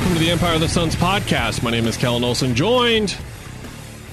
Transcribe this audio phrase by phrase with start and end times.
[0.00, 1.62] Welcome to the Empire of the Suns podcast.
[1.62, 3.14] My name is Kellan Olson, joined,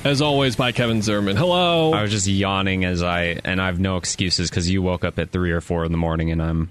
[0.04, 1.38] as always, by Kevin Zimmerman.
[1.38, 1.94] Hello.
[1.94, 5.18] I was just yawning as I, and I have no excuses because you woke up
[5.18, 6.70] at three or four in the morning, and I'm,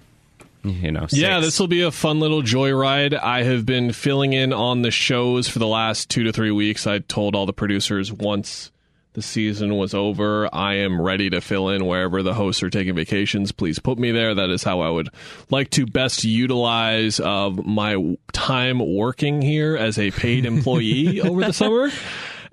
[0.64, 1.14] you know, six.
[1.14, 3.18] Yeah, this will be a fun little joyride.
[3.18, 6.86] I have been filling in on the shows for the last two to three weeks.
[6.86, 8.70] I told all the producers once
[9.16, 12.94] the season was over, I am ready to fill in wherever the hosts are taking
[12.94, 13.50] vacations.
[13.50, 14.34] Please put me there.
[14.34, 15.08] That is how I would
[15.50, 21.52] like to best utilize uh, my time working here as a paid employee over the
[21.52, 21.90] summer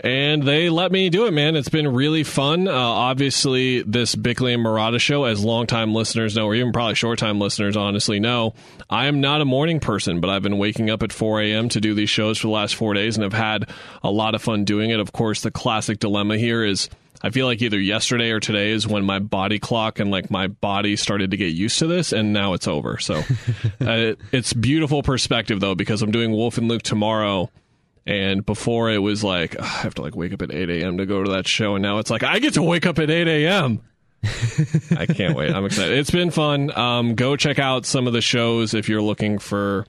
[0.03, 1.55] and they let me do it, man.
[1.55, 2.67] It's been really fun.
[2.67, 7.19] Uh, obviously, this Bickley and Marotta show, as longtime listeners know, or even probably short
[7.19, 8.53] time listeners honestly know,
[8.89, 11.69] I am not a morning person, but I've been waking up at 4 a.m.
[11.69, 13.69] to do these shows for the last four days and have had
[14.03, 14.99] a lot of fun doing it.
[14.99, 16.89] Of course, the classic dilemma here is.
[17.25, 20.47] I feel like either yesterday or today is when my body clock and like my
[20.47, 22.97] body started to get used to this, and now it's over.
[22.97, 23.15] So
[23.79, 27.49] uh, it's beautiful perspective though because I'm doing Wolf and Luke tomorrow,
[28.05, 30.97] and before it was like ugh, I have to like wake up at 8 a.m.
[30.97, 33.09] to go to that show, and now it's like I get to wake up at
[33.09, 33.81] 8 a.m.
[34.97, 35.53] I can't wait.
[35.53, 35.97] I'm excited.
[35.97, 36.71] It's been fun.
[36.77, 39.85] Um, go check out some of the shows if you're looking for.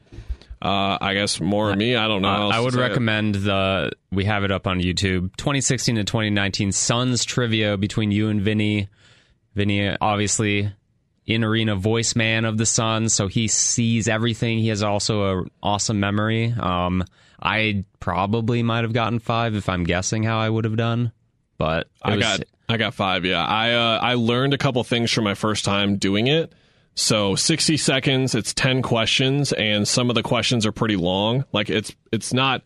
[0.61, 1.95] Uh, I guess more of me.
[1.95, 2.29] I don't know.
[2.29, 2.83] Uh, I would say it.
[2.83, 3.93] recommend the.
[4.11, 5.37] We have it up on YouTube.
[5.37, 8.89] 2016 to 2019 Suns trivia between you and Vinny.
[9.55, 10.73] Vinny, obviously,
[11.27, 14.59] in arena voice man of the Suns, so he sees everything.
[14.59, 16.53] He has also an awesome memory.
[16.59, 17.05] Um,
[17.45, 21.13] I probably might have gotten five if I'm guessing how I would have done,
[21.59, 23.25] but I was- got I got five.
[23.27, 26.53] Yeah, I uh, I learned a couple things from my first time doing it.
[26.95, 28.35] So sixty seconds.
[28.35, 31.45] It's ten questions, and some of the questions are pretty long.
[31.53, 32.63] Like it's it's not.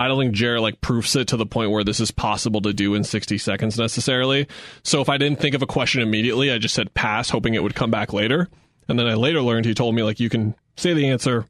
[0.00, 2.72] I don't think Jared like proofs it to the point where this is possible to
[2.72, 4.46] do in 60 seconds necessarily.
[4.82, 7.62] So if I didn't think of a question immediately, I just said pass, hoping it
[7.62, 8.48] would come back later.
[8.88, 11.44] And then I later learned he told me like you can say the answer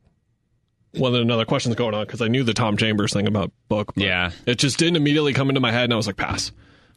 [0.93, 3.93] when another question's going on because I knew the Tom Chambers thing about book.
[3.95, 4.31] but Yeah.
[4.47, 6.53] it just didn't immediately come into my head, and I was like pass.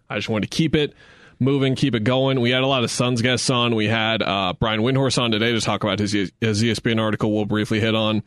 [0.09, 0.93] I just wanted to keep it
[1.39, 2.39] moving, keep it going.
[2.41, 3.75] We had a lot of Suns guests on.
[3.75, 6.31] We had uh, Brian Windhorst on today to talk about his, his
[6.63, 7.31] ESPN article.
[7.33, 8.23] We'll briefly hit on.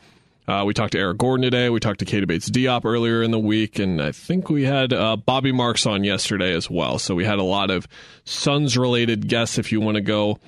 [0.48, 1.68] Uh, we talked to Eric Gordon today.
[1.70, 4.92] We talked to Keita Bates Diop earlier in the week, and I think we had
[4.92, 7.00] uh, Bobby Marks on yesterday as well.
[7.00, 7.88] So we had a lot of
[8.24, 9.58] Suns related guests.
[9.58, 10.38] If you want to go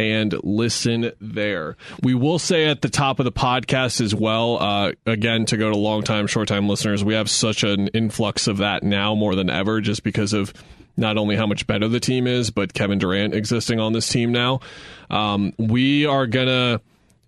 [0.00, 1.76] and listen there.
[2.02, 5.70] We will say at the top of the podcast as well, uh, again, to go
[5.70, 9.34] to long time, short time listeners, we have such an influx of that now more
[9.34, 10.52] than ever just because of
[10.96, 14.32] not only how much better the team is, but Kevin Durant existing on this team
[14.32, 14.60] now.
[15.08, 16.80] Um, we are going to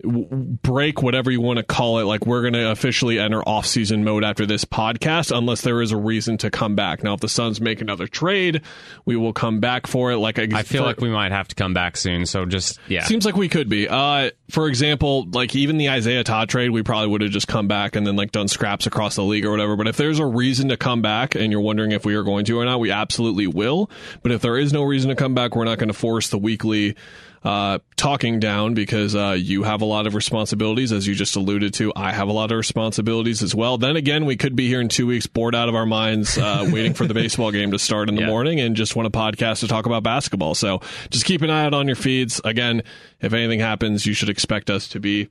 [0.02, 4.24] break whatever you want to call it like we're going to officially enter off-season mode
[4.24, 7.60] after this podcast unless there is a reason to come back now if the suns
[7.60, 8.62] make another trade
[9.04, 11.54] we will come back for it like i, I feel like we might have to
[11.54, 12.26] come back soon.
[12.26, 13.88] So just yeah, Seems like we could be.
[13.88, 17.68] Uh, for example, like even the Isaiah Todd trade, we probably would have just come
[17.68, 19.76] back and then like done scraps across the league or whatever.
[19.76, 22.44] But if there's a reason to come back and you're wondering if we are going
[22.46, 23.90] to or not, we absolutely will.
[24.22, 26.38] But if there is no reason to come back, we're not going to force the
[26.38, 26.96] weekly
[27.44, 31.74] uh, talking down because uh, you have a lot of responsibilities, as you just alluded
[31.74, 31.92] to.
[31.96, 33.78] I have a lot of responsibilities as well.
[33.78, 36.68] Then again, we could be here in two weeks, bored out of our minds, uh,
[36.72, 38.28] waiting for the baseball game to start in the Yeah.
[38.28, 40.54] morning and just want a podcast to talk about basketball.
[40.54, 40.80] So
[41.10, 42.40] just keep an eye out on your feeds.
[42.44, 42.82] Again,
[43.20, 45.28] if anything happens, you should expect us to be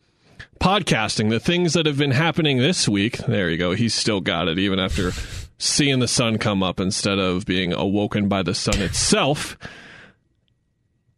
[0.60, 3.18] podcasting the things that have been happening this week.
[3.20, 3.72] There you go.
[3.72, 5.12] He's still got it, even after
[5.58, 9.58] seeing the sun come up instead of being awoken by the sun itself.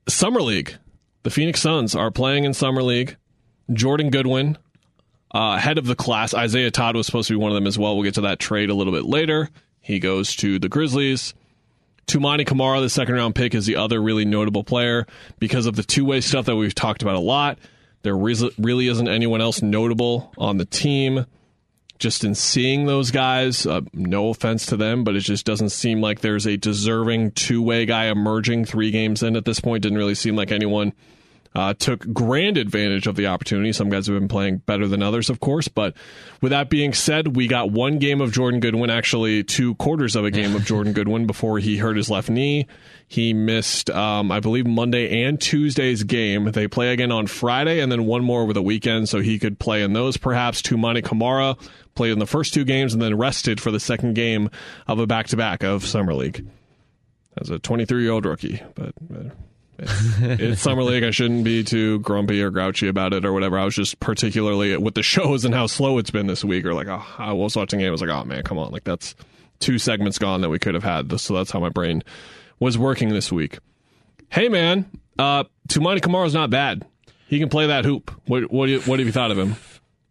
[0.07, 0.75] Summer League.
[1.23, 3.15] The Phoenix Suns are playing in Summer League.
[3.71, 4.57] Jordan Goodwin,
[5.31, 6.33] uh, head of the class.
[6.33, 7.95] Isaiah Todd was supposed to be one of them as well.
[7.95, 9.49] We'll get to that trade a little bit later.
[9.79, 11.33] He goes to the Grizzlies.
[12.07, 15.07] Toumani Camara, the second round pick, is the other really notable player
[15.39, 17.57] because of the two way stuff that we've talked about a lot.
[18.01, 21.25] There really isn't anyone else notable on the team.
[21.99, 26.01] Just in seeing those guys, uh, no offense to them, but it just doesn't seem
[26.01, 29.83] like there's a deserving two way guy emerging three games in at this point.
[29.83, 30.93] Didn't really seem like anyone
[31.55, 33.71] uh, took grand advantage of the opportunity.
[33.73, 35.67] Some guys have been playing better than others, of course.
[35.67, 35.95] But
[36.41, 40.25] with that being said, we got one game of Jordan Goodwin, actually two quarters of
[40.25, 42.67] a game of Jordan Goodwin before he hurt his left knee.
[43.07, 46.45] He missed, um, I believe, Monday and Tuesday's game.
[46.45, 49.59] They play again on Friday and then one more over the weekend, so he could
[49.59, 50.61] play in those perhaps.
[50.63, 51.55] Toumani Camara
[51.93, 54.49] played in the first two games and then rested for the second game
[54.87, 56.47] of a back to back of Summer League
[57.39, 58.63] as a 23 year old rookie.
[58.73, 58.93] But.
[59.13, 59.29] Uh,
[59.79, 61.03] it's summer league.
[61.03, 63.57] I shouldn't be too grumpy or grouchy about it or whatever.
[63.57, 66.65] I was just particularly with the shows and how slow it's been this week.
[66.65, 67.87] Or like, oh, I was watching it.
[67.87, 69.15] I was like, oh man, come on, like that's
[69.59, 71.19] two segments gone that we could have had.
[71.19, 72.03] So that's how my brain
[72.59, 73.59] was working this week.
[74.29, 76.85] Hey man, uh, Toumani Camara's not bad.
[77.27, 78.11] He can play that hoop.
[78.27, 79.55] What what, you, what have you thought of him?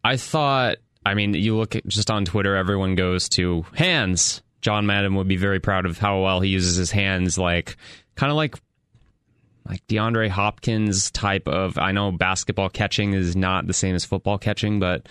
[0.05, 0.79] I thought.
[1.05, 4.41] I mean, you look at just on Twitter, everyone goes to hands.
[4.61, 7.77] John Madden would be very proud of how well he uses his hands, like
[8.15, 8.57] kind of like
[9.69, 11.79] like DeAndre Hopkins type of.
[11.79, 15.09] I know basketball catching is not the same as football catching, but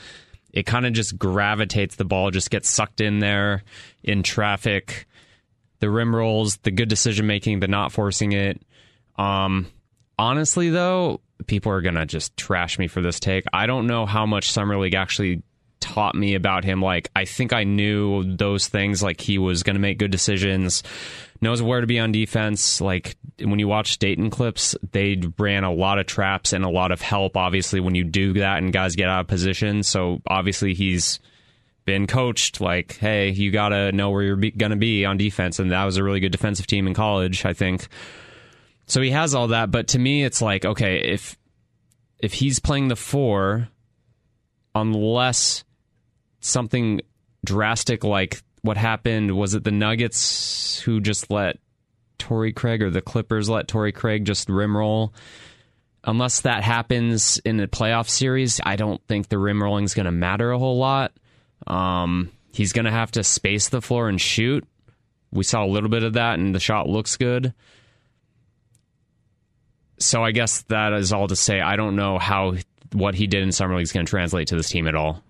[0.51, 3.63] it kind of just gravitates the ball, just gets sucked in there
[4.03, 5.07] in traffic.
[5.79, 8.61] The rim rolls, the good decision making, the not forcing it.
[9.17, 9.67] Um,
[10.19, 13.45] honestly, though, people are gonna just trash me for this take.
[13.53, 15.41] I don't know how much summer league actually
[15.81, 16.81] taught me about him.
[16.81, 19.03] Like, I think I knew those things.
[19.03, 20.83] Like, he was gonna make good decisions
[21.41, 22.79] knows where to be on defense.
[22.79, 26.91] Like when you watch Dayton clips, they ran a lot of traps and a lot
[26.91, 27.35] of help.
[27.35, 31.19] Obviously, when you do that and guys get out of position, so obviously he's
[31.83, 35.57] been coached like, hey, you got to know where you're going to be on defense,
[35.57, 37.87] and that was a really good defensive team in college, I think.
[38.85, 41.37] So he has all that, but to me, it's like, okay, if
[42.19, 43.69] if he's playing the four,
[44.75, 45.63] unless
[46.41, 47.01] something
[47.45, 51.57] drastic like what happened was it the Nuggets who just let
[52.17, 55.11] Torrey Craig or the Clippers let Torrey Craig just rimroll.
[56.03, 60.05] Unless that happens in a playoff series, I don't think the rim rolling is going
[60.05, 61.13] to matter a whole lot.
[61.67, 64.67] Um, he's going to have to space the floor and shoot.
[65.31, 67.53] We saw a little bit of that, and the shot looks good.
[69.97, 71.61] So I guess that is all to say.
[71.61, 72.55] I don't know how
[72.93, 75.23] what he did in summer league is going to translate to this team at all.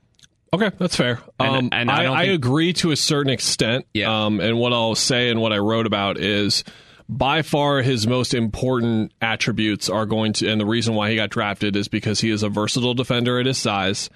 [0.53, 1.19] Okay, that's fair.
[1.39, 3.85] And- Um, and I I, I think- agree to a certain extent.
[3.93, 4.25] Yeah.
[4.25, 6.63] Um, and what I'll say and what I wrote about is
[7.07, 11.29] by far his most important attributes are going to, and the reason why he got
[11.29, 14.09] drafted is because he is a versatile defender at his size,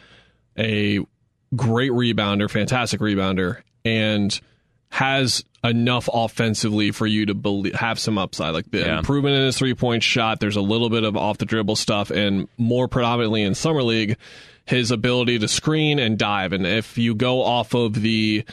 [0.57, 0.99] a
[1.55, 4.39] great rebounder, fantastic rebounder, and
[4.91, 8.53] has enough offensively for you to believe, have some upside.
[8.53, 8.99] Like the Yeah.
[8.99, 12.11] improvement in his three point shot, there's a little bit of off the dribble stuff,
[12.11, 14.17] and more predominantly in summer league,
[14.65, 16.53] his ability to screen and dive.
[16.53, 18.43] And if you go off of the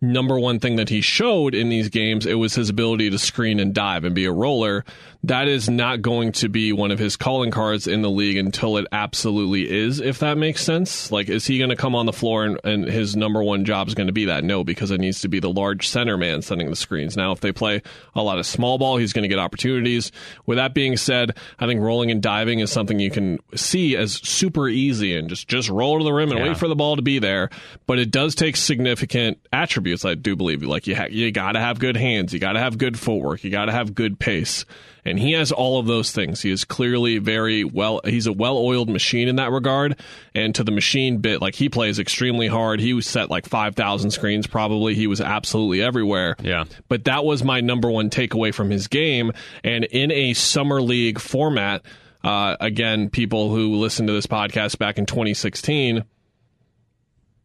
[0.00, 3.60] number one thing that he showed in these games, it was his ability to screen
[3.60, 4.84] and dive and be a roller.
[5.24, 8.78] That is not going to be one of his calling cards in the league until
[8.78, 11.12] it absolutely is, if that makes sense.
[11.12, 13.86] Like, is he going to come on the floor and, and his number one job
[13.88, 14.44] is going to be that?
[14.44, 17.18] No, because it needs to be the large center man setting the screens.
[17.18, 17.82] Now, if they play
[18.14, 20.10] a lot of small ball, he's going to get opportunities.
[20.46, 24.14] With that being said, I think rolling and diving is something you can see as
[24.14, 26.48] super easy and just, just roll to the rim and Yeah.
[26.48, 27.50] wait for the ball to be there.
[27.86, 30.62] But it does take significant attributes, I do believe.
[30.62, 33.44] Like, you, ha- you got to have good hands, you got to have good footwork,
[33.44, 34.64] you got to have good pace.
[35.04, 36.42] And he has all of those things.
[36.42, 39.98] He is clearly very well, he's a well oiled machine in that regard.
[40.34, 42.80] And to the machine bit, like he plays extremely hard.
[42.80, 44.94] He was set like 5,000 screens probably.
[44.94, 46.36] He was absolutely everywhere.
[46.42, 46.64] Yeah.
[46.88, 49.32] But that was my number one takeaway from his game.
[49.64, 51.82] And in a summer league format,
[52.22, 56.04] uh, again, people who listened to this podcast back in 2016,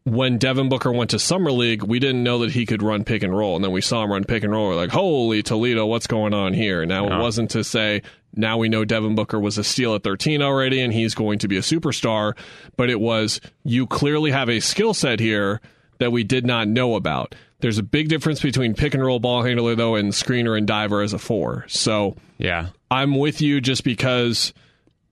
[0.06, 3.24] when Devin Booker went to summer league, we didn't know that he could run pick
[3.24, 4.68] and roll, and then we saw him run pick and roll.
[4.68, 7.18] We're like, "Holy Toledo, what's going on here?" Now Yeah.
[7.18, 8.02] it wasn't to say
[8.36, 11.48] now we know Devin Booker was a steal at 13 already, and he's going to
[11.48, 12.34] be a superstar,
[12.76, 15.60] but it was you clearly have a skill set here
[15.98, 17.34] that we did not know about.
[17.60, 21.02] There's a big difference between pick and roll ball handler though and screener and diver
[21.02, 21.64] as a four.
[21.66, 22.66] So Yeah.
[22.92, 24.52] I'm with you just because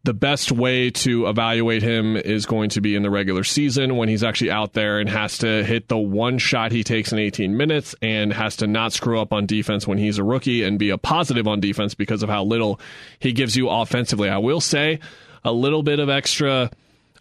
[0.05, 4.09] the best way to evaluate him is going to be in the regular season when
[4.09, 7.57] he's actually out there and has to hit the one shot he takes in 18
[7.57, 10.91] minutes and has to not screw up on defense when he's a rookie and be
[10.91, 12.79] a positive on defense because of how little
[13.19, 14.29] he gives you offensively.
[14.29, 15.01] I will say
[15.43, 16.71] a little bit of extra.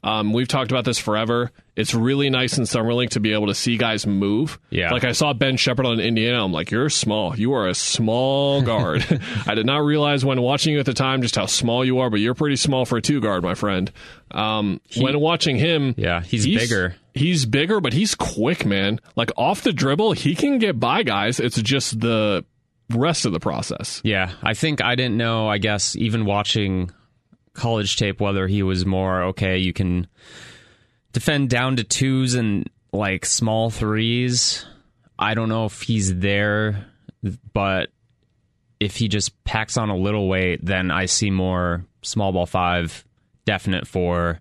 [0.03, 1.51] Um, we've talked about this forever.
[1.75, 4.59] It's really nice in summer league to be able to see guys move.
[4.69, 4.91] Yeah.
[4.91, 6.43] Like I saw Ben Shepard on Indiana.
[6.43, 7.35] I'm like, you're small.
[7.37, 9.05] You are a small guard.
[9.47, 12.09] I did not realize when watching you at the time just how small you are,
[12.09, 13.91] but you're pretty small for a two guard, my friend.
[14.31, 16.95] Um, when watching him, Yeah, he's bigger.
[17.13, 18.99] He's bigger, but he's quick, man.
[19.15, 21.39] Like off the dribble, he can get by guys.
[21.39, 22.43] It's just the
[22.89, 24.01] rest of the process.
[24.03, 25.47] Yeah, I think I didn't know.
[25.47, 26.91] I guess even watching
[27.53, 29.57] college tape whether he was more okay.
[29.57, 30.07] You can
[31.11, 34.65] defend down to twos and like small threes.
[35.17, 36.87] I don't know if he's there,
[37.53, 37.89] but
[38.79, 43.05] if he just packs on a little weight, then I see more small ball five,
[43.45, 44.39] definite four.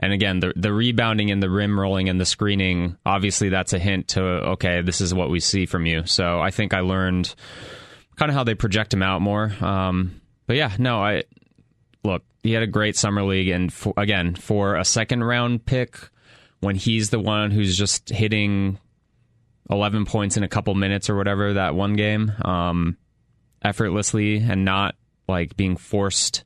[0.00, 3.78] And again, the the rebounding and the rim rolling and the screening, obviously that's a
[3.78, 6.06] hint to okay, this is what we see from you.
[6.06, 7.34] So I think I learned
[8.16, 9.52] kind of how they project him out more.
[9.60, 11.24] Um, but yeah, no, I
[12.04, 15.98] look, he had a great summer league, and for, again, for a second round pick,
[16.60, 18.78] when he's the one who's just hitting
[19.70, 22.96] 11 points in a couple minutes or whatever that one game, um,
[23.62, 24.94] effortlessly and not
[25.28, 26.44] like being forced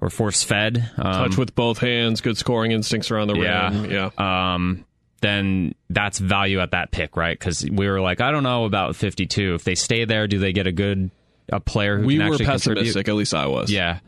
[0.00, 0.90] or force fed.
[0.96, 3.90] Um, Touch with both hands, good scoring instincts around the yeah, rim.
[3.90, 4.10] Yeah.
[4.54, 4.84] Um,
[5.22, 7.38] then that's value at that pick, right?
[7.38, 9.54] Because we were like, I don't know about 52.
[9.54, 11.10] If they stay there, do they get a good
[11.50, 13.08] a player who we can were actually pessimistic, contribute?
[13.08, 13.70] at least I was.
[13.70, 14.00] Yeah.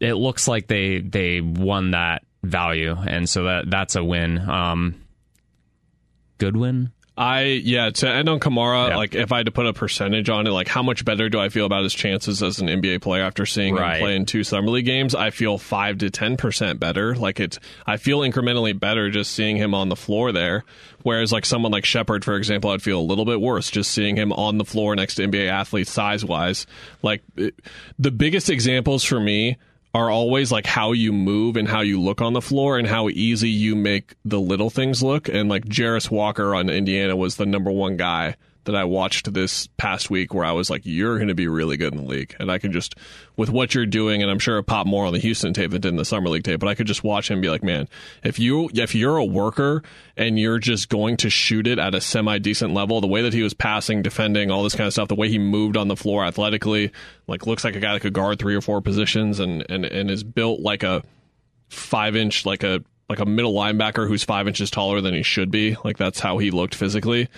[0.00, 4.38] It looks like they they won that value, and so that that's a win.
[4.38, 4.94] Um,
[6.38, 6.92] good win.
[7.18, 8.96] I yeah to end on Camara, Yeah.
[8.98, 11.40] like if I had to put a percentage on it, like how much better do
[11.40, 13.94] I feel about his chances as an NBA player after seeing Right.
[13.96, 15.14] him play in two summer league games?
[15.14, 17.14] I feel five to ten percent better.
[17.16, 20.64] Like it's I feel incrementally better just seeing him on the floor there.
[21.04, 24.16] Whereas like someone like Shepard, for example, I'd feel a little bit worse just seeing
[24.16, 26.66] him on the floor next to NBA athletes size wise.
[27.02, 27.54] Like it,
[27.98, 29.56] the biggest examples for me
[29.96, 33.08] are always like how you move and how you look on the floor and how
[33.08, 35.26] easy you make the little things look.
[35.26, 38.36] And like Jarace Walker on Indiana was the number one guy
[38.66, 41.76] that I watched this past week where I was like, you're going to be really
[41.76, 42.36] good in the league.
[42.38, 42.94] And I can just,
[43.36, 45.80] with what you're doing, and I'm sure it popped more on the Houston tape than
[45.80, 47.64] did in the Summer League tape, but I could just watch him and be like,
[47.64, 47.88] man,
[48.22, 49.82] if you, if you're a worker
[50.16, 53.32] and you're just going to shoot it at a semi decent level, the way that
[53.32, 55.96] he was passing, defending, all this kind of stuff, the way he moved on the
[55.96, 56.92] floor athletically,
[57.26, 60.10] like looks like a guy that could guard three or four positions and, and, and
[60.10, 61.02] is built like a,
[61.68, 65.50] five inch like a like a middle linebacker who's five inches taller than he should
[65.50, 65.76] be.
[65.84, 67.28] Like that's how he looked physically.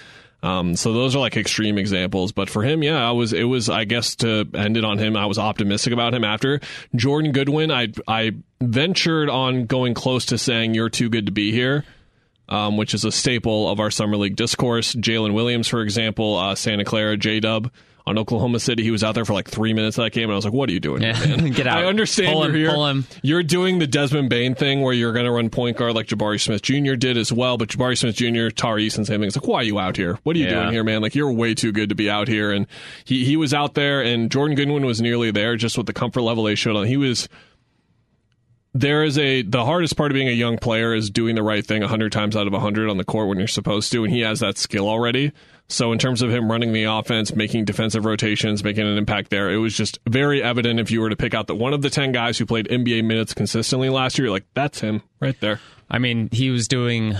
[0.42, 3.68] Um, so those are like extreme examples, but for him, yeah, I was, it was,
[3.68, 6.61] I guess to end it on him, I was optimistic about him after
[6.95, 7.73] Jordan Goodwin.
[7.73, 11.85] I, I ventured on going close to saying you're too good to be here.
[12.50, 14.95] Um, which is a staple of our summer league discourse.
[14.95, 17.71] Jalen Williams, for example, uh, Santa Clara, J Dub
[18.09, 18.83] on Oklahoma City.
[18.83, 20.55] He was out there for like three minutes of that game, and I was like,
[20.55, 21.12] "What are you doing, Yeah.
[21.25, 21.50] man?
[21.53, 21.79] Get out.
[21.79, 22.71] I understand Pull you're him, here.
[22.71, 23.07] pull him.
[23.23, 26.41] You're doing the Desmond Bane thing where you're going to run point guard like Jabari
[26.41, 26.95] Smith Jr.
[26.95, 27.57] did as well.
[27.59, 29.25] But Jabari Smith Jr., Tari Eason, same thing.
[29.25, 30.19] It's like, why are you out here?
[30.25, 30.62] What are you Yeah.
[30.62, 31.03] doing here, man?
[31.03, 32.50] Like, you're way too good to be out here.
[32.53, 32.67] And
[33.05, 36.23] he, he was out there, and Jordan Goodwin was nearly there just with the comfort
[36.23, 36.87] level they showed on.
[36.87, 37.29] He was.
[38.75, 41.67] There is a the hardest part of being a young player is doing the right
[41.67, 44.21] thing 100 times out of 100 on the court when you're supposed to and he
[44.21, 45.33] has that skill already.
[45.71, 49.51] So in terms of him running the offense, making defensive rotations, making an impact there,
[49.51, 51.91] it was just very evident if you were to pick out the one of the
[51.91, 55.61] 10 guys who played NBA minutes consistently last year, like that's him right there.
[55.91, 57.15] I mean, he was doing.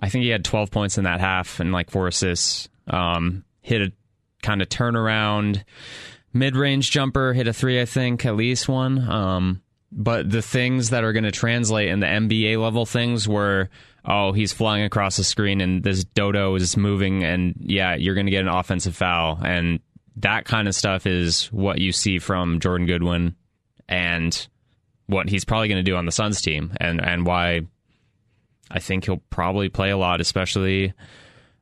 [0.00, 2.68] I think he had 12 points in that half and like four assists.
[2.88, 3.92] Um, hit a
[4.42, 5.62] kind of turnaround,
[6.32, 7.32] mid-range jumper.
[7.34, 8.98] Hit a three, I think, at least one.
[8.98, 13.68] Um, but the things that are going to translate in the NBA level things were,
[14.04, 18.26] oh, he's flying across the screen and this dodo is moving, and yeah, you're going
[18.26, 19.80] to get an offensive foul, and
[20.16, 23.34] that kind of stuff is what you see from Jordan Goodwin,
[23.88, 24.46] and
[25.06, 27.62] what he's probably going to do on the Suns team, and and why
[28.70, 30.94] I think he'll probably play a lot, especially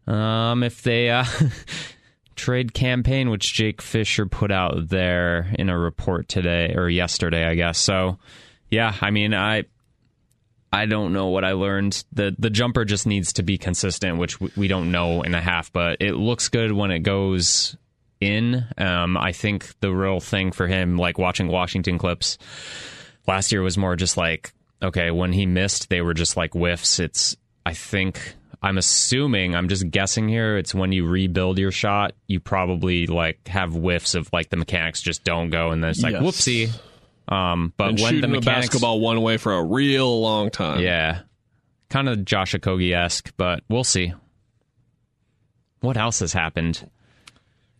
[0.07, 1.25] um, if they uh,
[2.37, 7.47] trade Cam Payne, which Jake Fischer put out there in a report today or yesterday,
[7.47, 7.79] I guess.
[7.79, 8.19] So,
[8.71, 9.65] yeah, I mean, I
[10.73, 12.05] I don't know what I learned.
[12.13, 15.73] the The jumper just needs to be consistent, which we don't know in a half,
[15.73, 17.77] but it looks good when it goes
[18.21, 18.65] in.
[18.79, 22.39] Um, I think the real thing for him, like watching Washington clips
[23.27, 26.99] last year, was more just like okay, when he missed, they were just like whiffs.
[27.01, 27.37] It's
[27.67, 30.57] I think I'm assuming I'm just guessing here.
[30.57, 35.03] It's when you rebuild your shot, you probably like have whiffs of like the mechanics
[35.03, 36.23] just don't go, and then it's like Yes.
[36.23, 36.71] whoopsie.
[37.31, 40.51] Um, but And when the shooting the mechanics, basketball one way for a real long
[40.51, 40.81] time.
[40.81, 41.21] yeah,
[41.89, 44.13] kind of Josh Okogie esque, but we'll see.
[45.81, 46.91] What else has happened?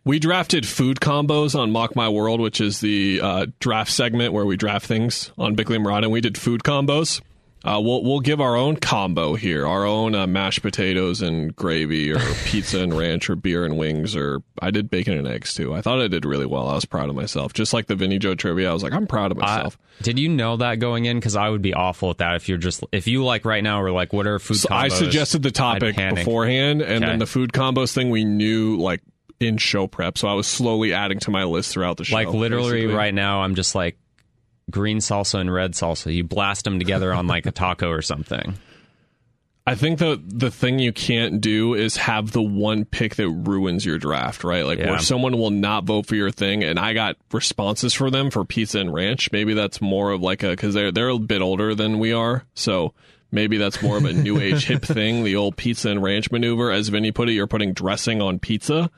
[0.03, 4.45] We drafted food combos on Mock My World, which is the uh, draft segment where
[4.45, 7.21] we draft things on Bickley Marotta, and we did food combos.
[7.63, 12.11] Uh, we'll we'll give our own combo here, our own uh, mashed potatoes and gravy,
[12.11, 15.73] or pizza and ranch, or beer and wings, or I did bacon and eggs too.
[15.75, 16.67] I thought I did really well.
[16.67, 17.53] I was proud of myself.
[17.53, 19.77] Just like the Vinny Joe trivia, I was like, I'm proud of myself.
[20.01, 21.17] Did you know that going in?
[21.17, 23.81] Because I would be awful at that if you're just if you like right now
[23.81, 24.75] or like what are food So combos?
[24.77, 27.11] I suggested the topic beforehand, and Okay.
[27.11, 29.01] then the food combos thing we knew like
[29.39, 30.17] in show prep.
[30.17, 32.15] So I was slowly adding to my list throughout the show.
[32.15, 32.93] Like literally basically.
[32.95, 33.97] right now, I'm just like
[34.71, 36.13] green salsa and red salsa.
[36.13, 38.55] You blast them together on like a taco or something.
[39.67, 43.85] I think the the thing you can't do is have the one pick that ruins
[43.85, 44.65] your draft, right?
[44.65, 44.89] Like Yeah.
[44.89, 48.43] where someone will not vote for your thing, and I got responses for them for
[48.43, 49.31] pizza and ranch.
[49.31, 52.43] Maybe that's more of like a because they're they're a bit older than we are,
[52.55, 52.93] so
[53.31, 55.23] maybe that's more of a new age hip thing.
[55.23, 58.89] The old pizza and ranch maneuver, as Vinny put it, you're putting dressing on pizza.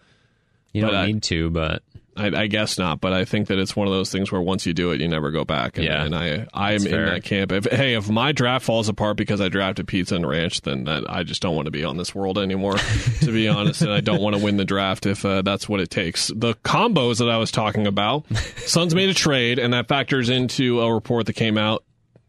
[0.71, 1.83] You But don't I- need to, but
[2.15, 4.65] I, I guess not, but I think that it's one of those things where once
[4.65, 5.77] you do it, you never go back.
[5.77, 6.03] And, Yeah.
[6.03, 7.51] and I, I am in that camp.
[7.51, 11.10] If, hey, if my draft falls apart because I drafted pizza and ranch, then that,
[11.10, 12.75] I just don't want to be on this world anymore,
[13.22, 13.82] to be honest.
[13.82, 16.27] And I don't want to win the draft if uh, that's what it takes.
[16.36, 18.25] The combos that I was talking about,
[18.58, 21.84] Suns made a trade, and that factors into a report that came out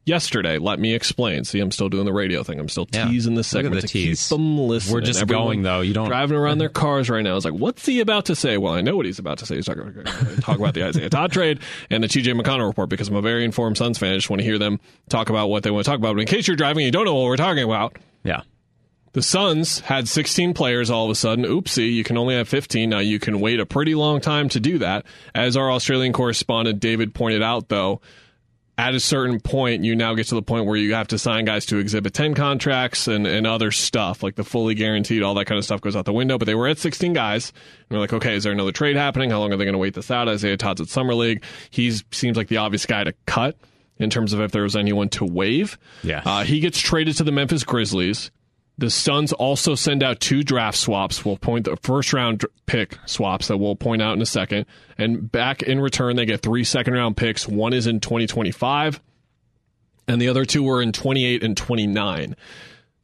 [0.06, 0.58] yesterday.
[0.58, 1.44] Let me explain.
[1.44, 2.58] See, I'm still doing the radio thing.
[2.60, 3.08] I'm still Yeah.
[3.08, 4.28] teasing this Look segment the to tease.
[4.28, 4.94] keep them listening.
[4.94, 5.80] We're just going, though.
[5.80, 7.36] You don't- driving around their cars right now.
[7.36, 8.58] It's like, what's he about to say?
[8.58, 9.56] Well, I know what he's about to say.
[9.56, 9.92] He's talking
[10.40, 13.44] talk about the Isaiah Todd trade and the TJ McConnell report because I'm a very
[13.44, 14.12] informed Suns fan.
[14.12, 16.14] I just want to hear them talk about what they want to talk about.
[16.14, 18.42] But in case you're driving and you don't know what we're talking about, yeah.
[19.12, 21.44] the Suns had 16 players all of a sudden.
[21.44, 22.90] Oopsie, you can only have 15.
[22.90, 25.06] Now, you can wait a pretty long time to do that.
[25.34, 28.00] As our Australian correspondent David pointed out, though,
[28.76, 31.44] at a certain point, you now get to the point where you have to sign
[31.44, 35.44] guys to Exhibit 10 contracts and, and other stuff, like the fully guaranteed, all that
[35.44, 36.38] kind of stuff goes out the window.
[36.38, 37.52] But they were at 16 guys.
[37.88, 39.30] And we're like, okay, is there another trade happening?
[39.30, 40.28] How long are they going to wait this out?
[40.28, 41.44] Isaiah Todd's at Summer League.
[41.70, 43.56] He seems like the obvious guy to cut
[43.98, 45.78] in terms of if there was anyone to waive.
[46.02, 46.22] Yeah.
[46.24, 48.32] Uh, he gets traded to the Memphis Grizzlies.
[48.76, 51.24] The Suns also send out two draft swaps.
[51.24, 54.66] We'll point the first round pick swaps that we'll point out in a second.
[54.98, 57.46] And back in return, they get three second round picks.
[57.46, 59.00] One is in 2025,
[60.08, 62.34] and the other two were in 28 and 29.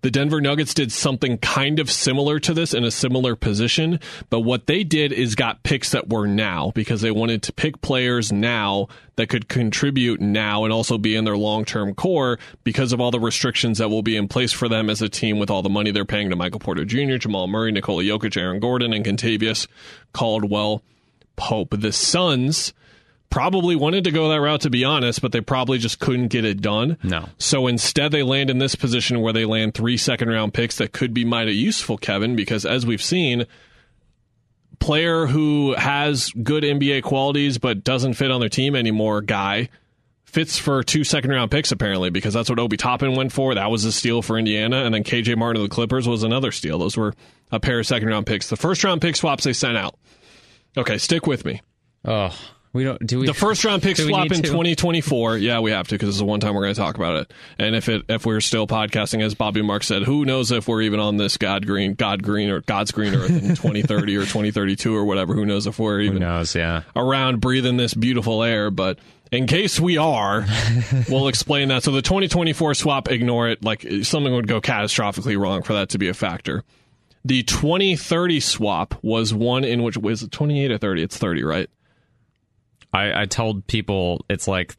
[0.02, 4.40] The Denver Nuggets did something kind of similar to this in a similar position, but
[4.40, 8.32] what they did is got picks that were now because they wanted to pick players
[8.32, 13.00] now that could contribute now and also be in their long term core because of
[13.00, 15.60] all the restrictions that will be in place for them as a team with all
[15.60, 19.04] the money they're paying to Michael Porter Jr., Jamal Murray, Nikola Jokic, Aaron Gordon, and
[19.04, 19.66] Kentavious
[20.14, 20.82] Caldwell
[21.36, 21.74] Pope.
[21.78, 22.72] The Suns
[23.30, 26.44] probably wanted to go that route to be honest, but they probably just couldn't get
[26.44, 26.98] it done.
[27.02, 27.28] No.
[27.38, 30.92] So instead they land in this position where they land three second round picks that
[30.92, 33.46] could be mighty useful, Kevin, because as we've seen,
[34.80, 39.68] player who has good NBA qualities but doesn't fit on their team anymore, guy
[40.24, 43.54] fits for two second round picks apparently because that's what Obi Toppin went for.
[43.54, 46.52] That was a steal for Indiana, and then KJ Martin of the Clippers was another
[46.52, 46.78] steal.
[46.78, 47.14] Those were
[47.50, 48.48] a pair of second round picks.
[48.48, 49.96] The first round pick swaps they sent out.
[50.76, 51.60] Okay, stick with me.
[52.04, 52.34] Oh,
[52.72, 55.38] we don't do we The first round pick swap in 2024.
[55.38, 57.16] Yeah, we have to because this is the one time we're going to talk about
[57.16, 57.32] it.
[57.58, 60.82] And if it if we're still podcasting, as Bobby Mark said, who knows if we're
[60.82, 64.94] even on this God green, God green or God's green Earth in 2030 or 2032
[64.94, 65.34] or whatever.
[65.34, 66.54] Who knows if we're Who even knows?
[66.54, 66.82] Yeah.
[66.94, 69.00] around breathing this beautiful air, but
[69.32, 70.46] in case we are,
[71.08, 71.82] we'll explain that.
[71.82, 73.64] So the 2024 swap, ignore it.
[73.64, 76.62] Like something would go catastrophically wrong for that to be a factor.
[77.24, 81.02] The 2030 swap was one in which was it 28 or 30?
[81.02, 81.68] It's 30, right?
[82.92, 84.74] I, I told people it's like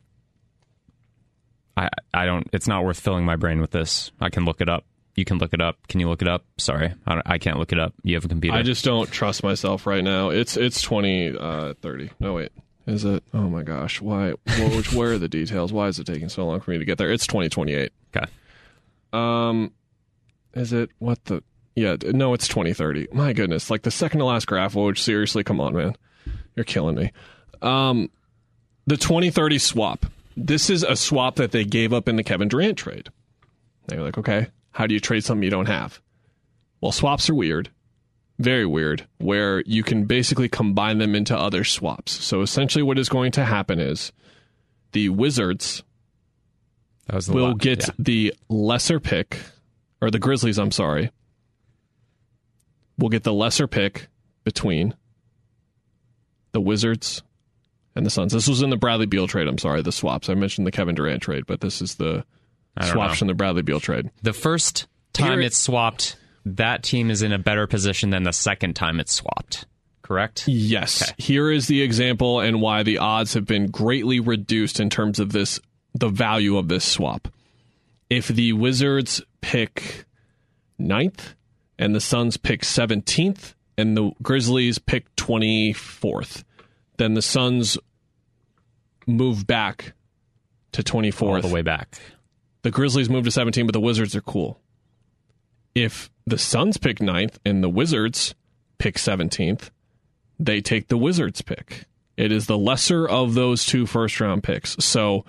[1.77, 4.11] I I don't it's not worth filling my brain with this.
[4.19, 4.85] I can look it up.
[5.15, 5.77] You can look it up.
[5.87, 6.45] Can you look it up?
[6.57, 7.93] Sorry, I, I can't look it up.
[8.03, 8.57] You have a computer.
[8.57, 10.29] I just don't trust myself right now.
[10.29, 12.11] It's it's 20 uh 30.
[12.19, 12.51] No wait.
[12.87, 13.23] Is it?
[13.33, 14.01] Oh my gosh.
[14.01, 15.71] Why wh- which where are the details?
[15.71, 17.11] Why is it taking so long for me to get there?
[17.11, 17.91] It's 2028.
[18.15, 18.25] okay.
[19.13, 19.71] Um,
[20.53, 21.43] is it what the?
[21.75, 23.07] Yeah, no, it's 2030.
[23.13, 24.73] My goodness, like the second to last graph.
[24.73, 25.95] Woj, seriously, come on, man,
[26.55, 27.11] you're killing me.
[27.61, 28.09] Um,
[28.87, 30.05] the 2030 swap.
[30.35, 33.09] This is a swap that they gave up in the Kevin Durant trade.
[33.87, 36.01] They were like, okay, how do you trade something you don't have?
[36.79, 37.69] Well, swaps are weird,
[38.39, 42.11] very weird, where you can basically combine them into other swaps.
[42.11, 44.11] So essentially, what is going to happen is
[44.93, 45.83] the Wizards
[47.07, 47.93] the will la- get yeah.
[47.99, 49.37] the lesser pick,
[50.01, 51.11] or the Grizzlies, I'm sorry,
[52.97, 54.07] will get the lesser pick
[54.43, 54.95] between
[56.51, 57.21] the Wizards
[57.95, 58.33] and the Suns.
[58.33, 59.47] This was in the Bradley Beal trade.
[59.47, 60.29] I'm sorry, the swaps.
[60.29, 62.25] I mentioned the Kevin Durant trade, but this is the
[62.81, 63.15] swaps know.
[63.15, 64.09] from the Bradley Beal trade.
[64.21, 68.33] The first time Here- it's swapped, that team is in a better position than the
[68.33, 69.65] second time it's swapped.
[70.01, 70.45] Correct?
[70.47, 71.13] Yes.
[71.17, 75.31] Here is the example and why the odds have been greatly reduced in terms of
[75.31, 75.59] this
[75.93, 77.27] the value of this swap.
[78.09, 80.05] If the Wizards pick
[80.77, 81.35] ninth
[81.77, 86.43] and the Suns pick 17th and the Grizzlies pick 24th,
[87.01, 87.77] then the Suns
[89.07, 89.93] move back
[90.73, 91.97] to 24th All the way back.
[92.61, 94.59] the Grizzlies move to 17, but the Wizards are cool.
[95.73, 98.35] If the Suns pick ninth and the Wizards
[98.77, 99.71] pick 17th,
[100.39, 101.85] they take the Wizards pick.
[102.17, 104.75] It is the lesser of those two first round picks.
[104.83, 105.25] So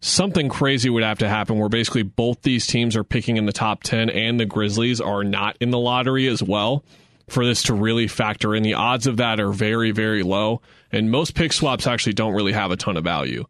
[0.00, 3.52] something crazy would have to happen where basically both these teams are picking in the
[3.52, 6.84] top 10 and the Grizzlies are not in the lottery as well
[7.28, 8.62] for this to really factor in.
[8.62, 10.60] The odds of that are very, very low.
[10.90, 13.44] And most pick swaps actually don't really have a ton of value.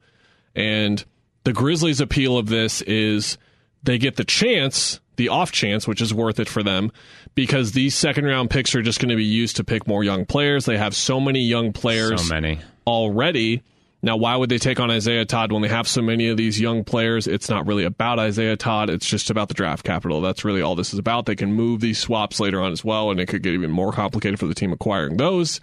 [0.55, 1.05] And
[1.45, 3.39] the Grizzlies' appeal of this is
[3.85, 6.91] they get the chance, the off chance, which is worth it for them,
[7.35, 10.27] because these second round picks are just going to be used to pick more young
[10.27, 10.65] players.
[10.65, 12.59] They have so many young players So many.
[12.87, 13.63] already.
[14.01, 16.61] Now, why would they take on Isaiah Todd when they have so many of these
[16.61, 17.27] young players?
[17.27, 18.91] It's not really about Isaiah Todd.
[18.91, 20.21] It's just about the draft capital.
[20.21, 21.27] That's really all this is about.
[21.27, 23.93] They can move these swaps later on as well, and it could get even more
[23.93, 25.61] complicated for the team acquiring those.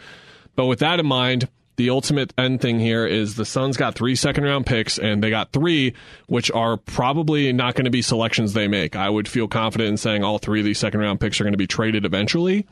[0.58, 4.16] But with that in mind, the ultimate end thing here is the Suns got three
[4.16, 5.94] second round picks, and they got three,
[6.28, 8.98] which are probably not going to be selections they make.
[8.98, 11.54] I would feel confident in saying all three of these second round picks are going
[11.54, 12.66] to be traded eventually.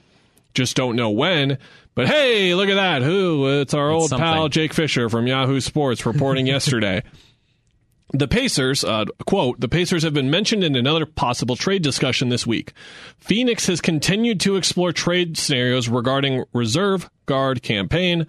[0.53, 1.57] Just don't know when.
[1.95, 3.01] But hey, look at that.
[3.01, 3.61] Who?
[3.61, 4.25] It's our old something.
[4.25, 7.03] pal Jake Fischer from Yahoo Sports reporting yesterday.
[8.15, 12.45] The Pacers, uh, quote, the Pacers have been mentioned in another possible trade discussion this
[12.45, 12.73] week.
[13.17, 18.27] Phoenix has continued to explore trade scenarios regarding reserve guard Cam Payne,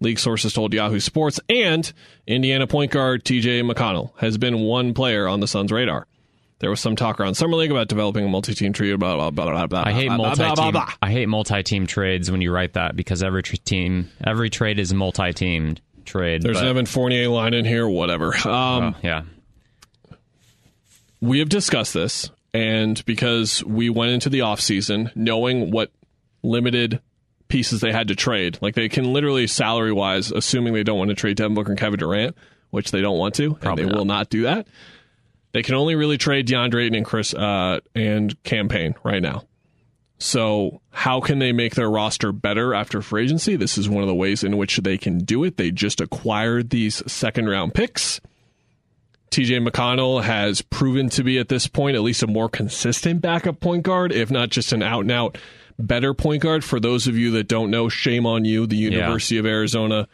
[0.00, 1.92] league sources told Yahoo Sports, and
[2.26, 6.06] Indiana point guard TJ McConnell has been one player on the Suns' radar.
[6.58, 9.50] There was some talk around Summer League about developing a multi-team trio, blah, blah, blah,
[9.50, 9.82] blah, blah.
[9.84, 10.72] I hate blah, blah, multi blah, blah, team.
[10.72, 10.92] blah.
[11.02, 14.78] I hate multi team trades when you write that because every tr- team, every trade
[14.78, 16.42] is a multi teamed trade.
[16.42, 18.34] There's but- an Evan Fournier line in here, whatever.
[18.36, 19.22] Um, oh, yeah.
[21.20, 25.90] we have discussed this and because we went into the offseason knowing what
[26.42, 27.00] limited
[27.48, 31.10] pieces they had to trade like they can literally salary wise assuming they don't want
[31.10, 32.36] to trade Devin Booker and Kevin Durant
[32.70, 33.98] which they don't want to Probably and they not.
[33.98, 34.66] will not do that
[35.56, 39.44] they can only really trade DeAndre Ayton and Chris uh, and Cam Payne right now.
[40.18, 43.56] So how can they make their roster better after free agency?
[43.56, 45.56] This is one of the ways in which they can do it.
[45.56, 48.20] They just acquired these second round picks.
[49.30, 53.58] TJ McConnell has proven to be at this point at least a more consistent backup
[53.58, 55.38] point guard, if not just an out and out
[55.78, 56.64] better point guard.
[56.64, 58.66] For those of you that don't know, shame on you.
[58.66, 60.06] The University of Arizona,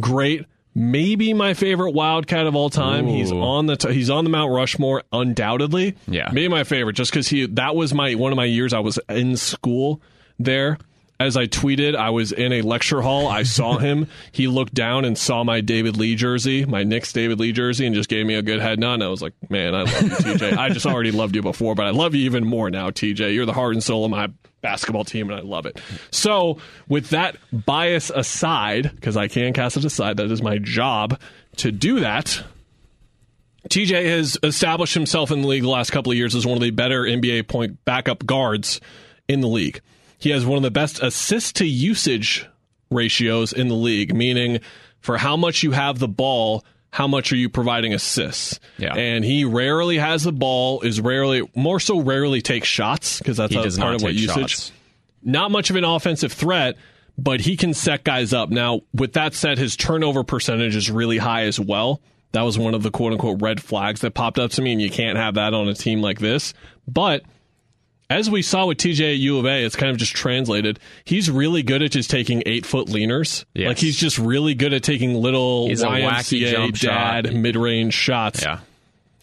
[0.00, 0.44] great,
[0.78, 3.06] maybe my favorite Wildcat of all time.
[3.06, 5.96] He's on the t- he's on the Mount Rushmore undoubtedly.
[6.06, 6.30] Yeah.
[6.32, 8.98] maybe my favorite just because he that was my one of my years I was
[9.08, 10.00] in school
[10.38, 10.78] there.
[11.20, 13.26] As I tweeted, I was in a lecture hall.
[13.26, 14.06] I saw him.
[14.30, 17.94] He looked down and saw my David Lee jersey, my Knicks David Lee jersey, and
[17.94, 18.94] just gave me a good head nod.
[18.94, 20.56] And I was like, man, I love you, TJ.
[20.56, 23.34] I just already loved you before, but I love you even more now, TJ.
[23.34, 24.28] You're the heart and soul of my
[24.60, 25.80] basketball team, and I love it.
[26.12, 31.20] So, with that bias aside, because I can cast it aside, that is my job
[31.56, 32.44] to do that.
[33.68, 36.62] TJ has established himself in the league the last couple of years as one of
[36.62, 38.80] the better NBA point backup guards
[39.26, 39.80] in the league.
[40.18, 42.46] He has one of the best assist to usage
[42.90, 44.60] ratios in the league, meaning
[45.00, 48.58] for how much you have the ball, how much are you providing assists?
[48.78, 48.94] Yeah.
[48.94, 53.54] And he rarely has the ball, is rarely, more so rarely takes shots because that's
[53.54, 54.72] a part of what take usage shots.
[55.22, 56.76] not much of an offensive threat,
[57.16, 58.48] but he can set guys up.
[58.50, 62.00] Now, with that said, his turnover percentage is really high as well.
[62.32, 64.82] That was one of the quote unquote red flags that popped up to me, and
[64.82, 66.54] you can't have that on a team like this.
[66.86, 67.22] But
[68.10, 70.78] as we saw with TJ at U of A, it's kind of just translated.
[71.04, 73.44] He's really good at just taking eight foot leaners.
[73.54, 73.68] Yes.
[73.68, 78.42] Like he's just really good at taking little He's YMCA jump dad mid range shots.
[78.42, 78.60] Yeah.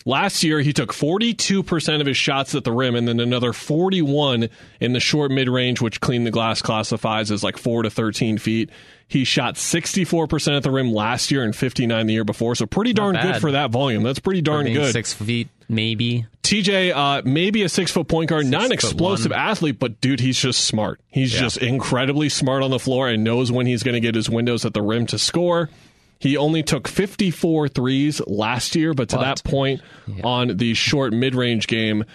[0.08, 4.50] Last year, he took 42% of his shots at the rim and then another 41
[4.80, 8.38] in the short mid range, which Clean the Glass classifies as like 4 to 13
[8.38, 8.70] feet.
[9.08, 12.54] He shot 64% at the rim last year and 59 the year before.
[12.54, 14.04] So pretty darn good for that volume.
[14.04, 14.94] That's pretty darn good.
[14.94, 16.28] Six feet, maybe.
[16.44, 20.38] TJ, uh, maybe a six foot point guard, not an explosive athlete, but dude, he's
[20.40, 21.00] just smart.
[21.08, 21.40] He's Yeah.
[21.42, 24.66] just incredibly smart on the floor and knows when he's going to get his windows
[24.66, 25.70] at the rim to score.
[26.20, 29.82] He only took 54 threes last year, but to that point
[30.24, 32.06] on the short mid range game,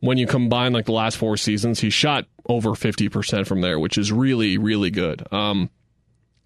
[0.00, 3.98] when you combine like the last four seasons, he shot over 50% from there, which
[3.98, 5.26] is really, really good.
[5.32, 5.70] Um,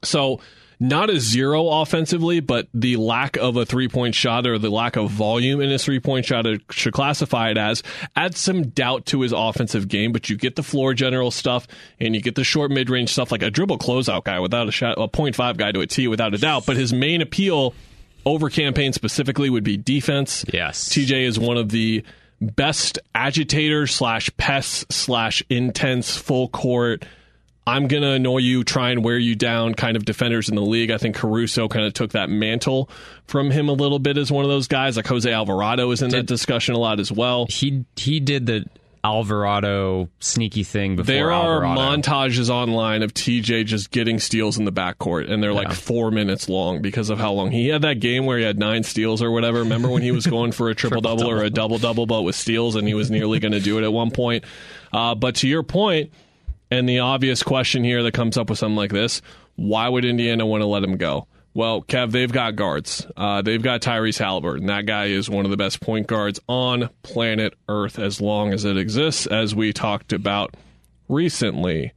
[0.03, 0.40] so
[0.83, 4.97] not a zero offensively, but the lack of a three point shot or the lack
[4.97, 7.85] of volume in his three point shot should classify it as
[8.16, 10.11] adds some doubt to his offensive game.
[10.11, 11.68] But you get the floor general stuff
[12.01, 14.73] and you get the short mid range stuff like a dribble closeout guy without a
[14.73, 16.66] shot, a point five guy to a T without a doubt.
[16.66, 17.75] But his main appeal
[18.27, 20.45] over Cam Payne specifically would be defense.
[20.53, 20.88] Yes.
[20.88, 22.03] TJ is one of the
[22.40, 27.05] best agitators slash pests slash intense full court.
[27.66, 30.90] I'm gonna annoy you, try and wear you down kind of defenders in the league.
[30.90, 32.90] I think Caruso kind of took that mantle
[33.27, 34.96] from him a little bit as one of those guys.
[34.96, 37.46] Like Jose Alvarado is in that discussion a lot as well.
[37.48, 38.64] He he did the
[39.05, 42.03] Alvarado sneaky thing before There are Alvarado.
[42.03, 46.48] montages online of TJ just getting steals in the backcourt, and they're like four minutes
[46.48, 49.31] long because of how long he had that game where he had nine steals or
[49.31, 49.61] whatever.
[49.61, 52.35] Remember when he was going for a triple double or a double double, but with
[52.37, 54.44] steals, and he was nearly going to do it at one point.
[54.92, 56.12] Uh, but to your point,
[56.73, 59.23] and the obvious question here that comes up with something like this:
[59.57, 61.27] Why would Indiana want to let him go?
[61.55, 63.07] Well, Kev, they've got guards.
[63.15, 64.67] Uh, they've got Tyrese Halliburton.
[64.67, 68.65] That guy is one of the best point guards on planet Earth as long as
[68.65, 70.55] it exists, as we talked about
[71.09, 71.93] recently.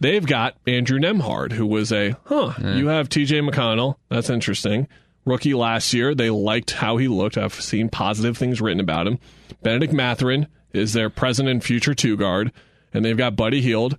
[0.00, 3.96] They've got Andrew Nembhard, who was a, huh, you have TJ McConnell.
[4.08, 4.88] That's interesting.
[5.24, 6.14] Rookie last year.
[6.14, 7.36] They liked how he looked.
[7.36, 9.18] I've seen positive things written about him.
[9.62, 12.52] Bennedict Mathurin is their present and future two guard.
[12.92, 13.96] And they've got Buddy Hield.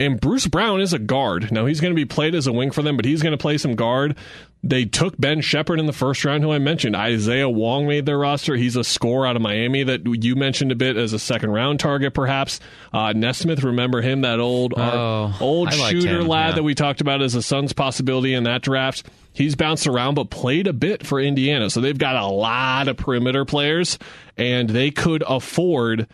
[0.00, 1.50] And Bruce Brown is a guard.
[1.50, 3.38] Now he's going to be played as a wing for them, but he's going to
[3.38, 4.16] play some guard.
[4.62, 6.94] They took Ben Shepard in the first round, who I mentioned.
[6.94, 8.54] Isaiah Wong made their roster.
[8.54, 11.80] He's a scorer out of Miami that you mentioned a bit as a second round
[11.80, 12.60] target, perhaps.
[12.92, 16.54] Uh, Nesmith, remember him, that old Oh, old shooter him, lad yeah.
[16.56, 19.04] that we talked about as a Suns possibility in that draft.
[19.32, 21.70] He's bounced around, but played a bit for Indiana.
[21.70, 23.98] So they've got a lot of perimeter players,
[24.36, 26.06] and they could afford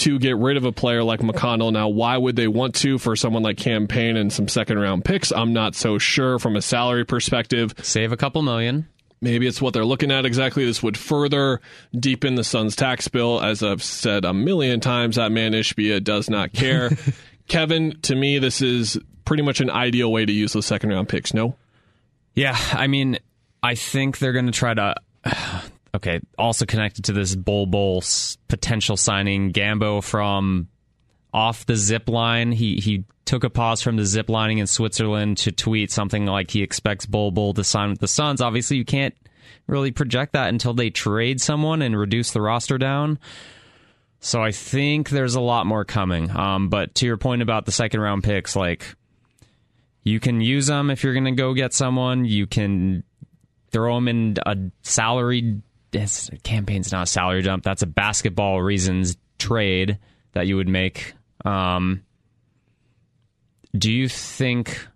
[0.00, 1.72] to get rid of a player like McConnell.
[1.72, 5.04] Now, why would they want to for someone like Cam Payne and some second round
[5.04, 5.30] picks?
[5.30, 7.74] I'm not so sure from a salary perspective.
[7.82, 8.88] Save a couple million.
[9.20, 10.64] Maybe it's what they're looking at exactly.
[10.64, 11.60] This would further
[11.94, 13.42] deepen the Suns' tax bill.
[13.42, 16.90] As I've said a million times, that man Ishbia does not care.
[17.48, 21.10] Kevin, to me, this is pretty much an ideal way to use those second round
[21.10, 21.34] picks.
[21.34, 21.56] No?
[22.34, 23.18] Yeah, I mean,
[23.62, 24.94] I think they're going to try to.
[25.94, 30.68] Okay, also connected to this Bull s- potential signing, Gambo from
[31.32, 32.52] off the zip line.
[32.52, 36.50] He he took a pause from the zip lining in Switzerland to tweet something like
[36.50, 38.40] he expects Bol Bol to sign with the Suns.
[38.40, 39.14] Obviously, you can't
[39.66, 43.18] really project that until they trade someone and reduce the roster down.
[44.20, 46.30] So I think there's a lot more coming.
[46.30, 48.84] Um, but to your point about the second round picks, like
[50.02, 52.24] you can use them if you're going to go get someone.
[52.24, 53.02] You can
[53.70, 55.62] throw them in a salary.
[55.90, 57.64] This Cam Payne's not a salary dump.
[57.64, 59.98] That's a basketball reasons trade
[60.32, 61.14] that you would make.
[61.44, 62.04] Um,
[63.76, 64.86] do you think?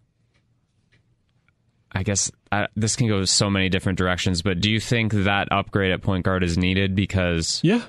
[1.93, 5.49] I guess uh, this can go so many different directions, but do you think that
[5.53, 6.95] upgrade at point guard is needed?
[6.95, 7.83] Because Yeah.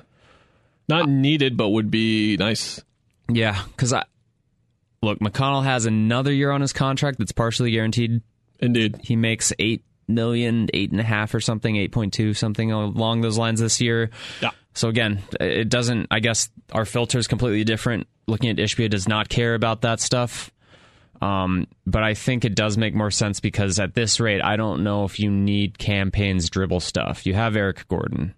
[0.87, 2.79] Not needed, but would be nice.
[3.27, 4.03] yeah, because I
[5.01, 8.21] look, McConnell has another year on his contract that's partially guaranteed.
[8.59, 8.99] Indeed.
[9.03, 13.21] he makes eight million, eight and a half or something, eight point two, something along
[13.21, 14.09] those lines this year.
[14.41, 14.51] Yeah.
[14.73, 16.07] So again, it doesn't.
[16.11, 18.07] I guess our filter is completely different.
[18.27, 20.51] Looking at Ishbia does not care about that stuff.
[21.21, 24.83] Um, but I think it does make more sense because at this rate, I don't
[24.83, 27.25] know if you need Cam Payne's dribble stuff.
[27.25, 28.33] You have Eric Gordon.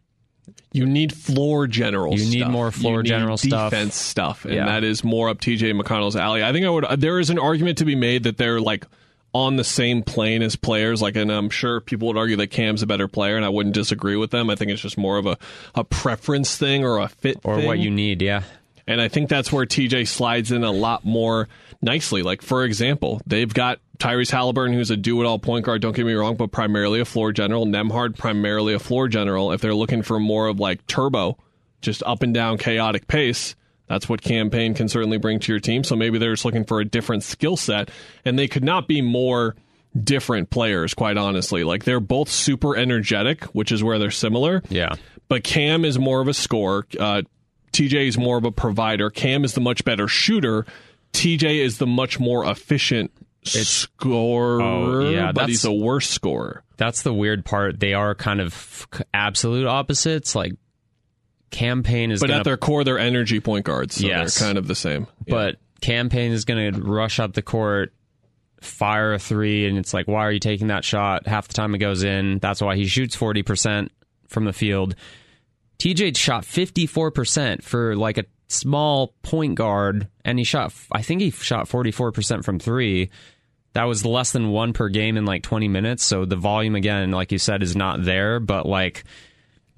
[0.73, 2.13] You need floor general.
[2.13, 2.51] You need stuff.
[2.51, 3.71] more floor need general stuff.
[3.71, 4.65] defense stuff, and Yeah.
[4.65, 6.43] that is more up TJ McConnell's alley.
[6.43, 6.85] I think I would.
[6.99, 8.85] There is an argument to be made that they're like
[9.33, 11.01] on the same plane as players.
[11.01, 13.75] Like, and I'm sure people would argue that Cam's a better player, and I wouldn't
[13.75, 14.49] disagree with them.
[14.49, 15.37] I think it's just more of a
[15.75, 17.65] a preference thing or a fit Or thing.
[17.65, 18.43] what you need, yeah.
[18.89, 21.49] And I think that's where TJ slides in a lot more
[21.81, 22.23] nicely.
[22.23, 25.93] Like, for example, they've got Tyrese Halliburton, who's a do it all point guard, don't
[25.95, 27.65] get me wrong, but primarily a floor general.
[27.65, 29.51] Nembhard, primarily a floor general.
[29.51, 31.37] If they're looking for more of like turbo,
[31.81, 33.55] just up and down chaotic pace,
[33.87, 35.83] that's what Cam Payne can certainly bring to your team.
[35.83, 37.89] So maybe they're just looking for a different skill set,
[38.25, 39.55] and they could not be more
[40.03, 41.63] different players, quite honestly.
[41.63, 44.61] Like, they're both super energetic, which is where they're similar.
[44.69, 44.93] Yeah.
[45.29, 46.85] But Cam is more of a scorer.
[46.99, 47.23] Uh,
[47.73, 49.09] TJ is more of a provider.
[49.09, 50.65] Cam is the much better shooter.
[51.13, 53.11] TJ is the much more efficient
[53.43, 56.63] scorer, Oh, yeah, but that's- he's a worse scorer.
[56.77, 57.79] That's the weird part.
[57.79, 60.35] They are kind of absolute opposites.
[60.35, 60.53] Like,
[61.51, 63.95] Cam Payne is But gonna at their core, they're energy point guards.
[63.95, 64.37] So Yes.
[64.37, 65.07] they're kind of the same.
[65.25, 65.33] Yeah.
[65.33, 67.93] but Cam Payne is going to rush up the court,
[68.61, 71.27] fire a three, and it's like, why are you taking that shot?
[71.27, 72.39] Half the time it goes in.
[72.39, 73.91] That's why he shoots forty percent
[74.27, 74.95] from the field.
[75.79, 80.73] TJ shot fifty four percent for like a small point guard, and he shot.
[80.91, 83.09] I think he shot forty four percent from three.
[83.73, 86.03] That was less than one per game in like twenty minutes.
[86.03, 88.39] So the volume again, like you said, is not there.
[88.39, 89.03] But like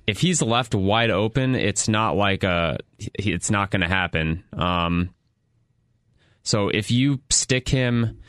[0.10, 4.43] if he's left wide open, it's not like a it's not going to happen.
[4.54, 5.12] Um,
[6.41, 8.19] so if you stick him,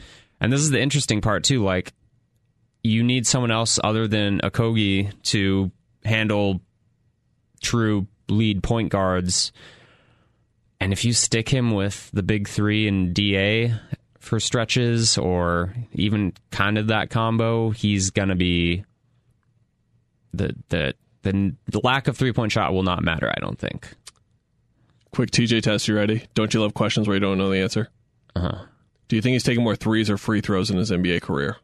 [0.42, 1.94] and this is the interesting part too, like
[2.82, 5.70] you need someone else other than Okogie to
[6.04, 6.60] handle
[7.62, 9.50] true lead point guards.
[10.80, 13.72] And if you stick him with the big three and DA
[14.18, 18.84] for stretches, or even kind of that combo, he's gonna be
[20.34, 23.28] the the the, the lack of three point shot will not matter.
[23.28, 23.94] I don't think.
[25.12, 25.88] Quick TJ test.
[25.88, 26.26] You ready?
[26.35, 27.88] Don't you love questions where you don't know the answer?
[28.37, 28.64] Uh huh.
[29.09, 31.56] Do you think he's taken more threes or free throws in his NBA career?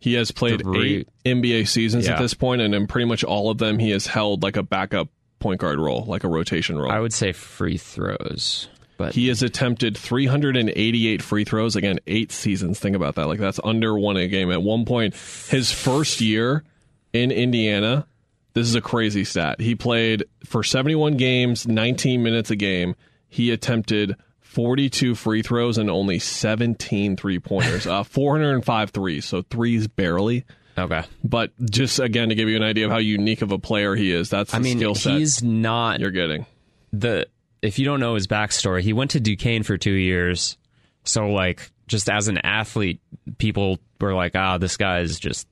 [0.00, 0.96] He has played Three.
[0.96, 4.06] eight NBA seasons at this point, and in pretty much all of them, he has
[4.06, 6.90] held like a backup point guard role, like a rotation role.
[6.92, 11.76] I would say free throws, but He has attempted 388 free throws.
[11.76, 12.78] Again, eight seasons.
[12.78, 13.26] Think about that.
[13.26, 14.50] Like that's under one a game.
[14.50, 15.14] At one point,
[15.48, 16.64] his first year
[17.12, 18.06] in Indiana,
[18.52, 19.60] this is a crazy stat.
[19.60, 22.94] He played for 71 games, 19 minutes a game.
[23.28, 27.86] He attempted 42 free throws and only 17 three pointers.
[27.88, 30.44] uh, 405 threes, so threes barely.
[30.78, 31.02] okay.
[31.24, 34.12] But just again to give you an idea of how unique of a player he
[34.12, 36.46] is, that's the I mean, skill set he's not you're getting.
[36.92, 37.26] the.
[37.64, 40.58] If you don't know his backstory, he went to Duquesne for two years.
[41.04, 43.00] So, like, just as an athlete,
[43.38, 45.48] people were like, "Ah, this guy is just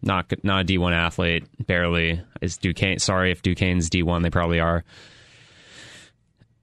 [0.00, 3.00] not not a D one athlete, barely." Is Duquesne?
[3.00, 4.84] Sorry if Duquesne's D one, they probably are.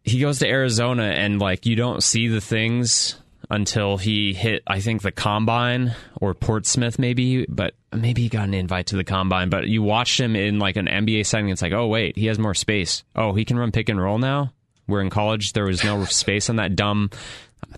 [0.06, 3.18] He goes to Arizona, and like, you don't see the things
[3.50, 8.54] until he hit, I think, the combine or Portsmouth, maybe, but maybe he got an
[8.54, 9.50] invite to the combine.
[9.50, 11.50] But you watched him in like an NBA setting.
[11.50, 13.04] It's like, oh wait, he has more space.
[13.16, 14.52] Oh, he can run pick and roll now.
[14.88, 17.10] Where in college there was no space on that dumb.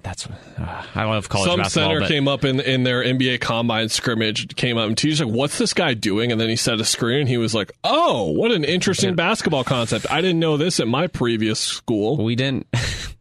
[0.04, 1.90] That's uh, I love college Some basketball.
[1.90, 5.34] center but came up in in their NBA combine scrimmage, came up and TJ's like,
[5.34, 7.22] "What's this guy doing?" And then he set a screen.
[7.22, 10.06] and He was like, "Oh, what an interesting basketball concept!
[10.12, 12.68] I didn't know this at my previous school." we didn't.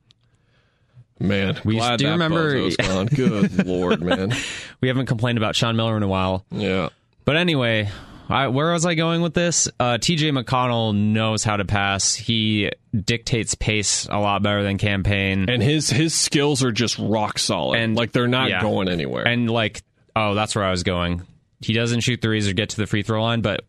[1.19, 2.71] Man, We- glad do remember-.
[3.15, 4.35] Good lord, man.
[4.81, 6.45] we haven't complained about Sean Miller in a while.
[6.51, 6.91] Yeah,
[7.25, 7.89] But anyway,
[8.29, 9.69] I, where was I going with this?
[9.81, 12.15] Uh, TJ McConnell knows how to pass.
[12.15, 15.49] He dictates pace a lot better than Cam Payne.
[15.49, 17.81] and his his skills are just rock solid.
[17.81, 18.61] And- like they're not yeah.
[18.61, 19.27] going anywhere.
[19.27, 19.83] And like,
[20.15, 21.23] oh, that's where I was going.
[21.61, 23.63] He doesn't shoot threes or get to the free throw line, but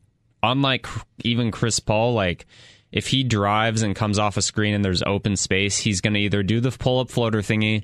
[0.44, 0.86] unlike
[1.24, 2.46] even Chris Paul, like
[2.92, 6.20] if he drives and comes off a screen and there's open space, he's going to
[6.20, 7.84] either do the pull up floater thingy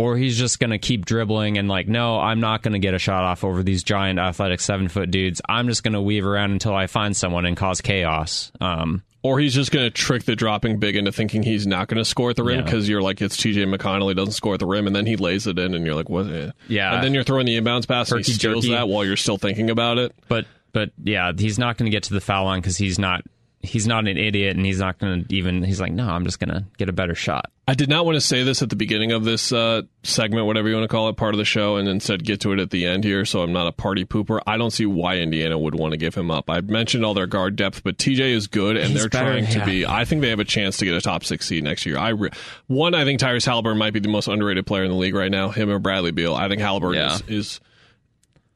[0.00, 2.94] or he's just going to keep dribbling and like, no, I'm not going to get
[2.94, 5.40] a shot off over these giant athletic seven foot dudes.
[5.48, 8.52] I'm just going to weave around until I find someone and cause chaos.
[8.60, 11.98] Um, or he's just going to trick the dropping big into thinking he's not going
[11.98, 12.64] to score at the rim Yeah.
[12.64, 14.06] because you're like, it's TJ McConnell.
[14.08, 16.08] He doesn't score at the rim, and then he lays it in, and you're like,
[16.08, 16.26] what?
[16.68, 16.94] Yeah.
[16.94, 18.74] And then you're throwing the inbounds pass, and he steals Herky-jerky.
[18.76, 20.14] that while you're still thinking about it.
[20.28, 23.22] but but yeah, he's not going to get to the foul line because he's not
[23.60, 26.38] he's not an idiot and he's not going to even he's like no, I'm just
[26.38, 27.50] going to get a better shot.
[27.66, 30.68] I did not want to say this at the beginning of this uh, segment, whatever
[30.68, 32.70] you want to call it, part of the show, and instead get to it at
[32.70, 33.26] the end here.
[33.26, 34.40] So I'm not a party pooper.
[34.46, 36.48] I don't see why Indiana would want to give him up.
[36.48, 39.46] I mentioned all their guard depth, but TJ is good, and He's they're better, trying
[39.48, 39.84] to be.
[39.84, 41.98] I think they have a chance to get a top six seed next year.
[41.98, 42.30] I re-
[42.68, 45.30] one, I think Tyrese Halliburton might be the most underrated player in the league right
[45.30, 45.50] now.
[45.50, 46.34] Him or Bradley Beal.
[46.34, 47.14] I think Halliburton Yeah.
[47.16, 47.60] is, is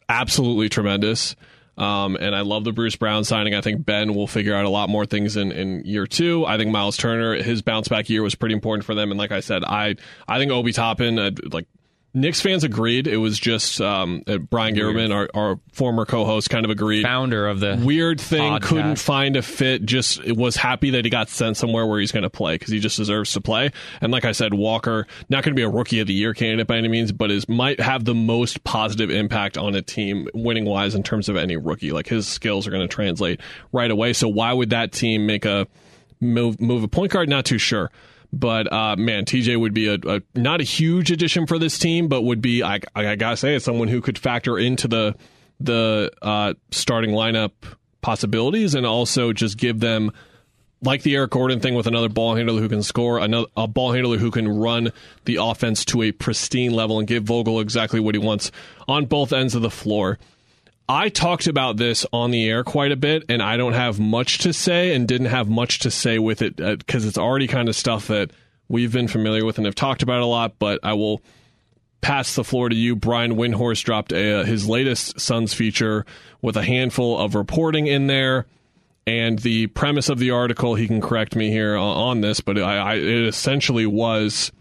[0.08, 1.36] absolutely tremendous.
[1.78, 3.54] Um, and I love the Bruce Brown signing.
[3.54, 6.44] I think Ben will figure out a lot more things in, in year two.
[6.44, 9.10] I think Miles Turner, his bounce back year was pretty important for them.
[9.10, 9.96] And like I said, I
[10.28, 11.66] I think Obi Toppin, uh, like
[12.14, 13.06] Knicks fans agreed.
[13.06, 17.04] It was just um, uh, Brian Garriman, our, our former co-host, kind of agreed.
[17.04, 18.62] Founder of the Weird thing, podcast.
[18.62, 19.86] couldn't find a fit.
[19.86, 22.80] Just was happy that he got sent somewhere where he's going to play because he
[22.80, 23.70] just deserves to play.
[24.02, 26.66] And like I said, Walker not going to be a rookie of the year candidate
[26.66, 30.66] by any means, but is might have the most positive impact on a team winning
[30.66, 31.92] wise in terms of any rookie.
[31.92, 33.40] Like his skills are going to translate
[33.72, 34.12] right away.
[34.12, 35.66] So why would that team make a
[36.20, 37.30] move move a point guard?
[37.30, 37.90] Not too sure.
[38.32, 42.08] But uh, man, TJ would be a, a not a huge addition for this team,
[42.08, 45.14] but would be I, I gotta say it's someone who could factor into the
[45.60, 47.52] the uh, starting lineup
[48.00, 50.12] possibilities and also just give them
[50.82, 53.92] like the Eric Gordon thing with another ball handler who can score, another a ball
[53.92, 54.92] handler who can run
[55.24, 58.50] the offense to a pristine level and give Vogel exactly what he wants
[58.88, 60.18] on both ends of the floor.
[60.92, 64.38] I talked about this on the air quite a bit, and I don't have much
[64.38, 67.74] to say, and didn't have much to say with it because it's already kind of
[67.74, 68.30] stuff that
[68.68, 70.58] we've been familiar with and have talked about a lot.
[70.58, 71.22] But I will
[72.02, 72.94] pass the floor to you.
[72.94, 76.04] Brian Windhorst dropped a, uh, his latest Suns feature
[76.42, 78.44] with a handful of reporting in there.
[79.06, 82.58] And the premise of the article, he can correct me here on, on this, but
[82.58, 84.52] I, I, it essentially was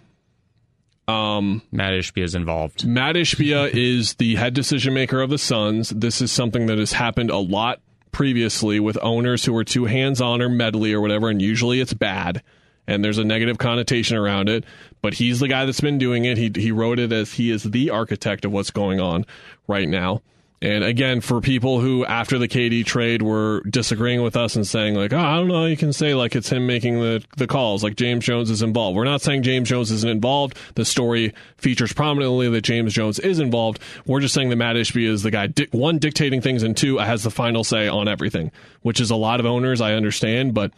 [1.12, 2.86] Um, Mat Ishbia is involved.
[2.86, 5.90] Mat Ishbia is the head decision maker of the Suns.
[5.90, 10.22] This is something that has happened a lot previously with owners who are too hands
[10.22, 12.42] on or meddly or whatever, and usually it's bad.
[12.88, 14.66] And there's a negative connotation around it,
[15.02, 16.38] but he's the guy that's been doing it.
[16.38, 19.26] He he wrote it as he is the architect of what's going on
[19.68, 20.22] right now.
[20.64, 24.94] And again, for people who after the KD trade were disagreeing with us and saying
[24.94, 27.84] like, oh, I don't know, you can say like it's him making the the calls,
[27.84, 28.96] like James Jones is involved.
[28.96, 30.56] We're not saying James Jones isn't involved.
[30.76, 33.80] The story features prominently that James Jones is involved.
[34.06, 37.00] We're just saying that Mat Ishbia is the guy di- one dictating things and two
[37.00, 38.52] has the final say on everything,
[38.84, 39.82] which is a lot of owners.
[39.82, 40.72] I understand, but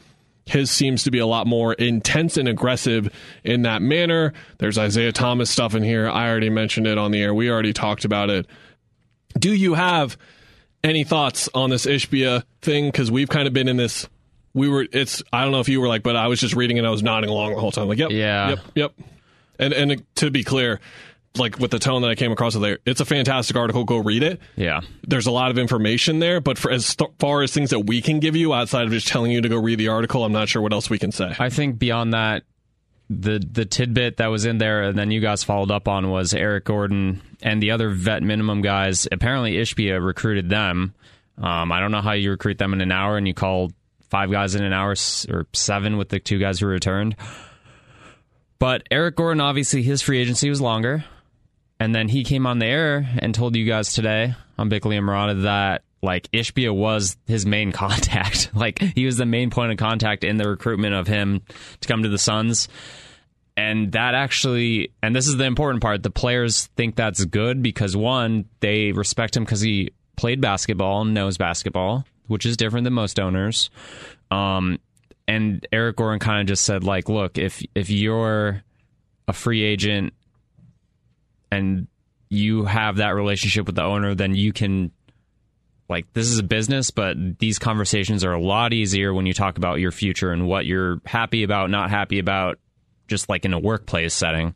[0.46, 4.34] his seems to be a lot more intense and aggressive in that manner.
[4.60, 6.10] There's Isaiah Thomas stuff in here.
[6.10, 7.34] I already mentioned it on the air.
[7.34, 8.46] We already talked about it.
[9.38, 10.18] Do you have
[10.84, 12.88] any thoughts on this Ishbia thing?
[12.88, 14.08] Because we've kind of been in this.
[14.54, 14.86] We were.
[14.92, 15.24] It's.
[15.34, 17.02] I don't know if you were like, but I was just reading and I was
[17.04, 17.88] nodding along the whole time.
[17.88, 18.50] Like, yep, Yeah.
[18.50, 18.94] yep, yep.
[19.60, 20.80] And and to be clear,
[21.38, 23.84] like with the tone that I came across with there, it's a fantastic article.
[23.84, 24.40] Go read it.
[24.56, 24.82] Yeah.
[25.08, 28.02] There's a lot of information there, but for as th- far as things that we
[28.02, 30.50] can give you outside of just telling you to go read the article, I'm not
[30.50, 31.36] sure what else we can say.
[31.40, 32.44] I think beyond that,
[33.22, 36.34] the the tidbit that was in there, and then you guys followed up on was
[36.34, 39.08] Eric Gordon and the other vet minimum guys.
[39.12, 40.94] Apparently, Ishbia recruited them.
[41.38, 43.72] Um, I don't know how you recruit them in an hour, and you call
[44.10, 44.96] five guys in an hour
[45.30, 47.16] or seven with the two guys who returned.
[48.60, 51.04] But Eric Gordon, obviously, his free agency was longer.
[51.80, 55.06] And then he came on the air and told you guys today on Bickley and
[55.06, 58.52] Marotta that like Ishbia was his main contact.
[58.56, 61.42] like he was the main point of contact in the recruitment of him
[61.82, 62.68] to come to the Suns.
[63.56, 67.96] And that actually, and this is the important part, the players think that's good because
[67.96, 72.94] one, they respect him because he played basketball and knows basketball, which is different than
[72.94, 73.70] most owners.
[74.32, 74.80] Um,
[75.28, 78.64] and Eric Gordon kind of just said like, look, if if you're
[79.28, 80.14] a free agent
[81.52, 81.88] and
[82.30, 84.92] you have that relationship with the owner, then you can
[85.94, 89.58] like this is a business, but these conversations are a lot easier when you talk
[89.58, 92.60] about your future and what you're happy about, not happy about,
[93.08, 94.56] just like in a workplace setting.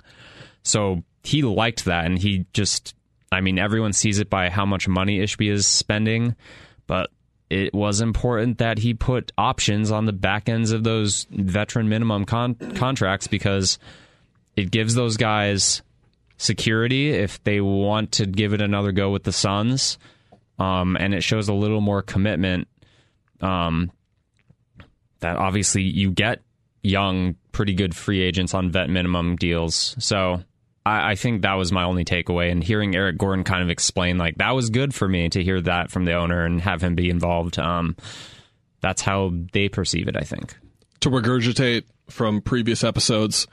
[0.63, 2.95] So he liked that, and he just,
[3.31, 6.35] I mean, everyone sees it by how much money Ishbia is spending,
[6.87, 7.11] but
[7.49, 12.25] it was important that he put options on the back ends of those veteran minimum
[12.25, 13.77] con- contracts because
[14.55, 15.81] it gives those guys
[16.37, 19.97] security if they want to give it another go with the Suns.
[20.59, 22.67] Um, and it shows a little more commitment.
[23.41, 23.91] Um,
[25.19, 26.41] that obviously you get
[26.83, 29.95] young, pretty good free agents on vet minimum deals.
[29.99, 30.43] So
[30.85, 32.51] I, I think that was my only takeaway.
[32.51, 35.59] And hearing Eric Gordon kind of explain, like, that was good for me to hear
[35.61, 37.59] that from the owner and have him be involved.
[37.59, 37.95] Um,
[38.81, 40.55] that's how they perceive it, I think.
[41.01, 43.47] to regurgitate from previous episodes,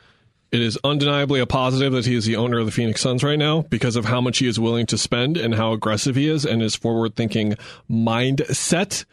[0.55, 3.39] it is undeniably a positive that he is the owner of the Phoenix Suns right
[3.39, 6.45] now because of how much he is willing to spend and how aggressive he is
[6.45, 7.57] and his forward thinking
[7.91, 9.05] mindset.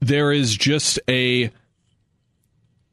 [0.00, 1.50] There is just a.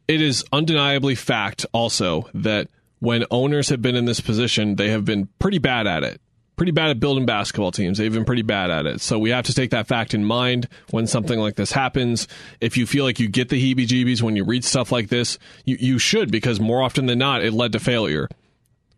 [0.07, 2.69] It is undeniably fact also that
[2.99, 6.21] when owners have been in this position, they have been pretty bad at it.
[6.57, 7.99] Pretty bad at building basketball teams.
[7.99, 8.99] They've been pretty bad at it.
[8.99, 12.27] So we have to take that fact in mind when something like this happens.
[12.59, 15.37] If you feel like you get the heebie jeebies when you read stuff like this,
[15.65, 18.27] you, you should because more often than not, it led to failure.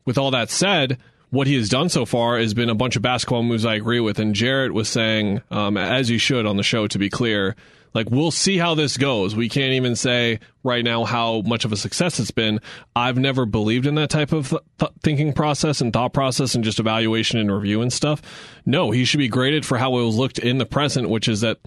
[0.06, 0.98] With all that said,
[1.32, 4.00] what he has done so far has been a bunch of basketball moves I agree
[4.00, 4.20] with.
[4.20, 7.56] And Jarrett was saying, um, as you should on the show, to be clear,
[7.94, 9.36] like we'll see how this goes.
[9.36, 12.60] We can't even say right now how much of a success it's been.
[12.96, 16.80] I've never believed in that type of th- thinking process and thought process and just
[16.80, 18.22] evaluation and review and stuff.
[18.66, 21.42] No, he should be graded for how it was looked in the present, which is
[21.42, 21.58] that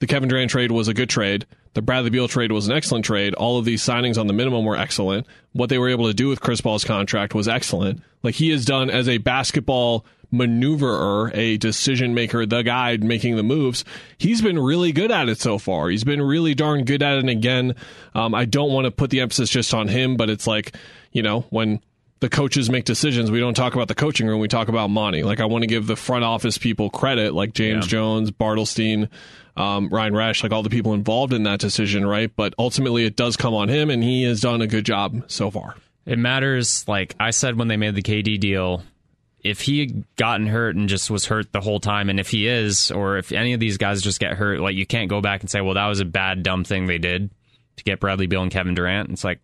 [0.00, 1.46] the Kevin Durant trade was a good trade.
[1.74, 3.34] The Bradley Beal trade was an excellent trade.
[3.34, 5.26] All of these signings on the minimum were excellent.
[5.52, 8.02] What they were able to do with Chris Paul's contract was excellent.
[8.22, 13.42] Like he has done as a basketball maneuverer, a decision maker, the guy making the
[13.42, 13.84] moves.
[14.18, 15.88] He's been really good at it so far.
[15.88, 17.20] He's been really darn good at it.
[17.20, 17.74] And again,
[18.14, 20.74] um, I don't want to put the emphasis just on him, but it's like,
[21.12, 21.80] you know, when
[22.22, 24.40] the coaches make decisions, we don't talk about the coaching room.
[24.40, 25.22] We talk about Monty.
[25.24, 27.90] Like I want to give the front office people credit, like James Yeah.
[27.90, 29.08] Jones, Bartelstein,
[29.56, 32.30] um, Ryan Resch, like all the people involved in that decision, right?
[32.34, 35.50] But ultimately, it does come on him, and he has done a good job so
[35.50, 35.74] far.
[36.06, 38.82] It matters, like I said when they made the KD deal,
[39.44, 42.46] if he had gotten hurt and just was hurt the whole time, and if he
[42.46, 45.40] is, or if any of these guys just get hurt, like you can't go back
[45.40, 47.30] and say, well, that was a bad, dumb thing they did
[47.76, 49.10] to get Bradley Beal and Kevin Durant.
[49.10, 49.40] It's like,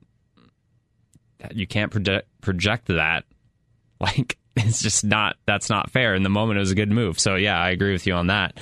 [1.53, 3.25] you can't project, project that.
[4.01, 6.15] Like, it's just not, that's not fair.
[6.15, 7.19] In the moment, it was a good move.
[7.19, 8.57] So, yeah, I agree with you on that.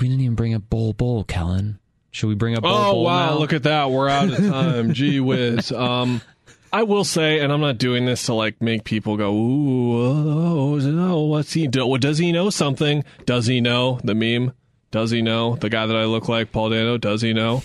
[0.00, 1.78] We didn't even bring up Bol Bol, Kellan.
[2.10, 3.30] Should we bring up Bull Oh Bull wow!
[3.30, 3.38] now?
[3.38, 3.90] Look at that.
[3.90, 4.92] We're out of time.
[4.94, 5.72] Gee whiz.
[5.72, 6.22] Um,
[6.72, 11.24] I will say, and I'm not doing this to like make people go, "Ooh, oh,
[11.26, 11.86] what's he do?
[11.86, 12.48] What does he know?
[12.50, 13.04] Something?
[13.26, 14.54] Does he know the meme?
[14.90, 16.96] Does he know the guy that I look like, Paul Dano?
[16.96, 17.62] Does he know?"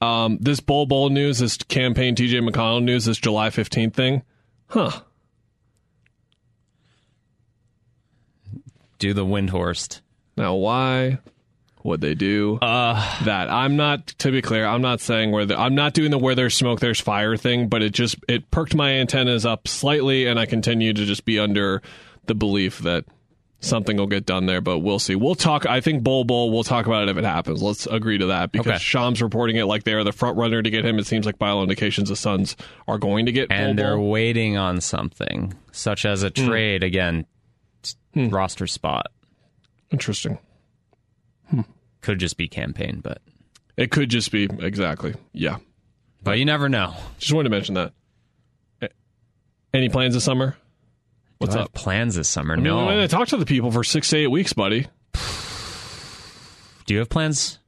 [0.00, 4.22] Um, this Bol Bol news, this Cam Payne TJ McConnell news, this July 15th thing,
[4.68, 5.00] huh?
[8.98, 10.00] do the Windhorst.
[10.36, 11.18] Now, why
[11.84, 12.94] would they do Uh,
[13.24, 13.50] that?
[13.50, 14.06] I'm not.
[14.18, 16.80] To be clear, I'm not saying where the, I'm not doing the where there's smoke,
[16.80, 17.68] there's fire thing.
[17.68, 21.38] But it just it perked my antennas up slightly, and I continue to just be
[21.38, 21.82] under
[22.26, 23.04] the belief that
[23.60, 24.60] something will get done there.
[24.60, 25.14] But we'll see.
[25.14, 25.66] We'll talk.
[25.66, 26.50] I think Bol Bol.
[26.50, 27.62] We'll talk about it if it happens.
[27.62, 28.78] Let's agree to that because Okay.
[28.78, 30.98] Shams reporting it like they're the front runner to get him.
[30.98, 32.56] It seems like by all indications, the Suns
[32.86, 34.10] are going to get and Bol they're Bol.
[34.10, 36.46] waiting on something, such as a hmm.
[36.46, 37.26] trade again,
[37.82, 39.10] t- roster spot.
[39.90, 40.38] interesting.
[41.50, 41.62] Hmm.
[42.00, 43.20] Could just be Cam Payne, but
[43.76, 45.14] It could just be exactly.
[45.32, 45.56] Yeah.
[46.22, 46.94] but you never know.
[47.18, 47.92] Just wanted to mention that.
[49.74, 50.56] Any plans this summer?
[51.38, 51.60] What's up?
[51.60, 52.54] have plans this summer?
[52.54, 52.80] I mean, no.
[52.80, 54.86] I'm gonna talk to the people for six to eight weeks, buddy.
[56.86, 57.58] Do you have plans?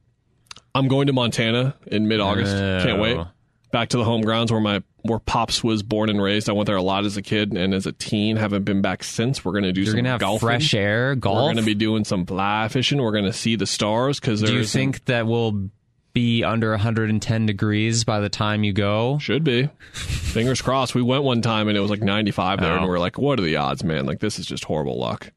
[0.73, 2.53] I'm going to Montana in mid August.
[2.85, 3.17] Can't wait.
[3.17, 3.27] Oh.
[3.71, 6.49] Back to the home grounds where my where Pops was born and raised.
[6.49, 8.35] I went there a lot as a kid and as a teen.
[8.35, 9.45] Haven't been back since.
[9.45, 10.47] We're gonna do You're some gonna have golfing.
[10.47, 11.37] fresh air, golf.
[11.49, 13.01] We're gonna be doing some fly fishing.
[13.01, 15.69] We're gonna see the stars because Do you think that will
[16.13, 19.17] be under 110 degrees by the time you go?
[19.19, 19.69] should be?
[19.93, 20.93] Fingers crossed.
[20.95, 22.87] We went one time and it was like 95 there, and Oh.
[22.87, 24.05] we are like, what are the odds, man?
[24.05, 25.31] Like this is just horrible luck.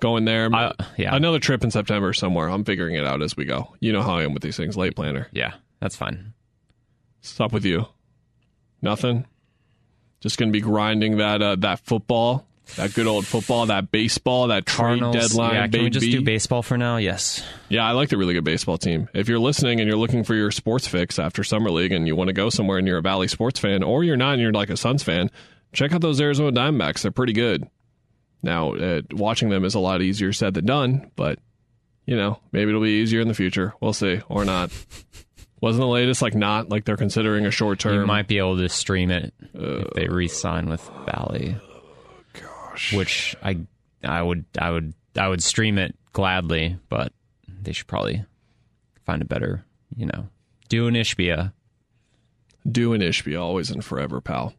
[0.00, 1.14] Going there, I- yeah.
[1.14, 2.48] another trip in September somewhere.
[2.48, 3.74] I'm figuring it out as we go.
[3.80, 5.26] You know how I am with these things, late planner.
[5.32, 6.34] Yeah, that's fine.
[7.20, 7.86] What's up with you?
[8.80, 9.26] Nothing.
[10.20, 12.46] Just gonna be grinding that uh, that football,
[12.76, 15.14] that good old football, that baseball, that trade Cardinals.
[15.16, 15.54] deadline.
[15.54, 15.84] yeah, can baby.
[15.84, 16.96] we just do baseball for now?
[16.96, 17.44] Yes.
[17.68, 19.08] Yeah, I like the really good baseball team.
[19.14, 22.14] If you're listening and you're looking for your sports fix after summer league and you
[22.16, 24.52] want to go somewhere and you're a Valley sports fan, or you're not and you're
[24.52, 25.30] like a Suns fan,
[25.72, 27.02] check out those Arizona Diamondbacks.
[27.02, 27.68] They're pretty good.
[28.42, 31.38] Now, uh, watching them is a lot easier said than done, but
[32.06, 33.74] you know, maybe it'll be easier in the future.
[33.80, 34.70] We'll see, or not.
[35.60, 38.00] Wasn't the latest like not like they're considering a short term?
[38.00, 41.56] You might be able to stream it if they re-sign with Valley.
[42.78, 42.92] Gosh.
[42.92, 43.58] Which I
[44.04, 47.12] I would I would I would stream it gladly, but
[47.62, 48.24] they should probably
[49.04, 49.64] find a better,
[49.96, 50.28] you know,
[50.68, 51.52] do an Ishbia.
[52.70, 54.54] Do an Ishbia, always and forever, pal.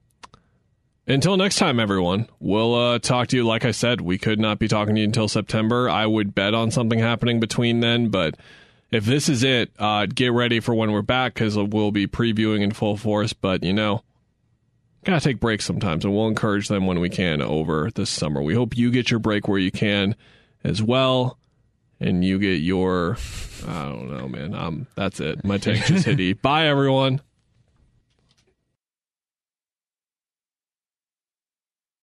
[1.07, 3.45] Until next time, everyone, we'll uh, talk to you.
[3.45, 5.89] Like I said, we could not be talking to you until September.
[5.89, 8.35] I would bet on something happening between then, but
[8.91, 12.61] if this is it, uh, get ready for when we're back because we'll be previewing
[12.61, 13.31] in full force.
[13.33, 14.03] But, you know,
[15.03, 18.41] gotta take breaks sometimes, and we'll encourage them when we can over this summer.
[18.41, 20.15] We hope you get your break where you can
[20.63, 21.37] as well.
[22.01, 23.17] And you get your,
[23.67, 24.55] I don't know, man.
[24.55, 25.43] Um, that's it.
[25.43, 26.31] My tank just hit E.
[26.31, 27.19] Bye, everyone.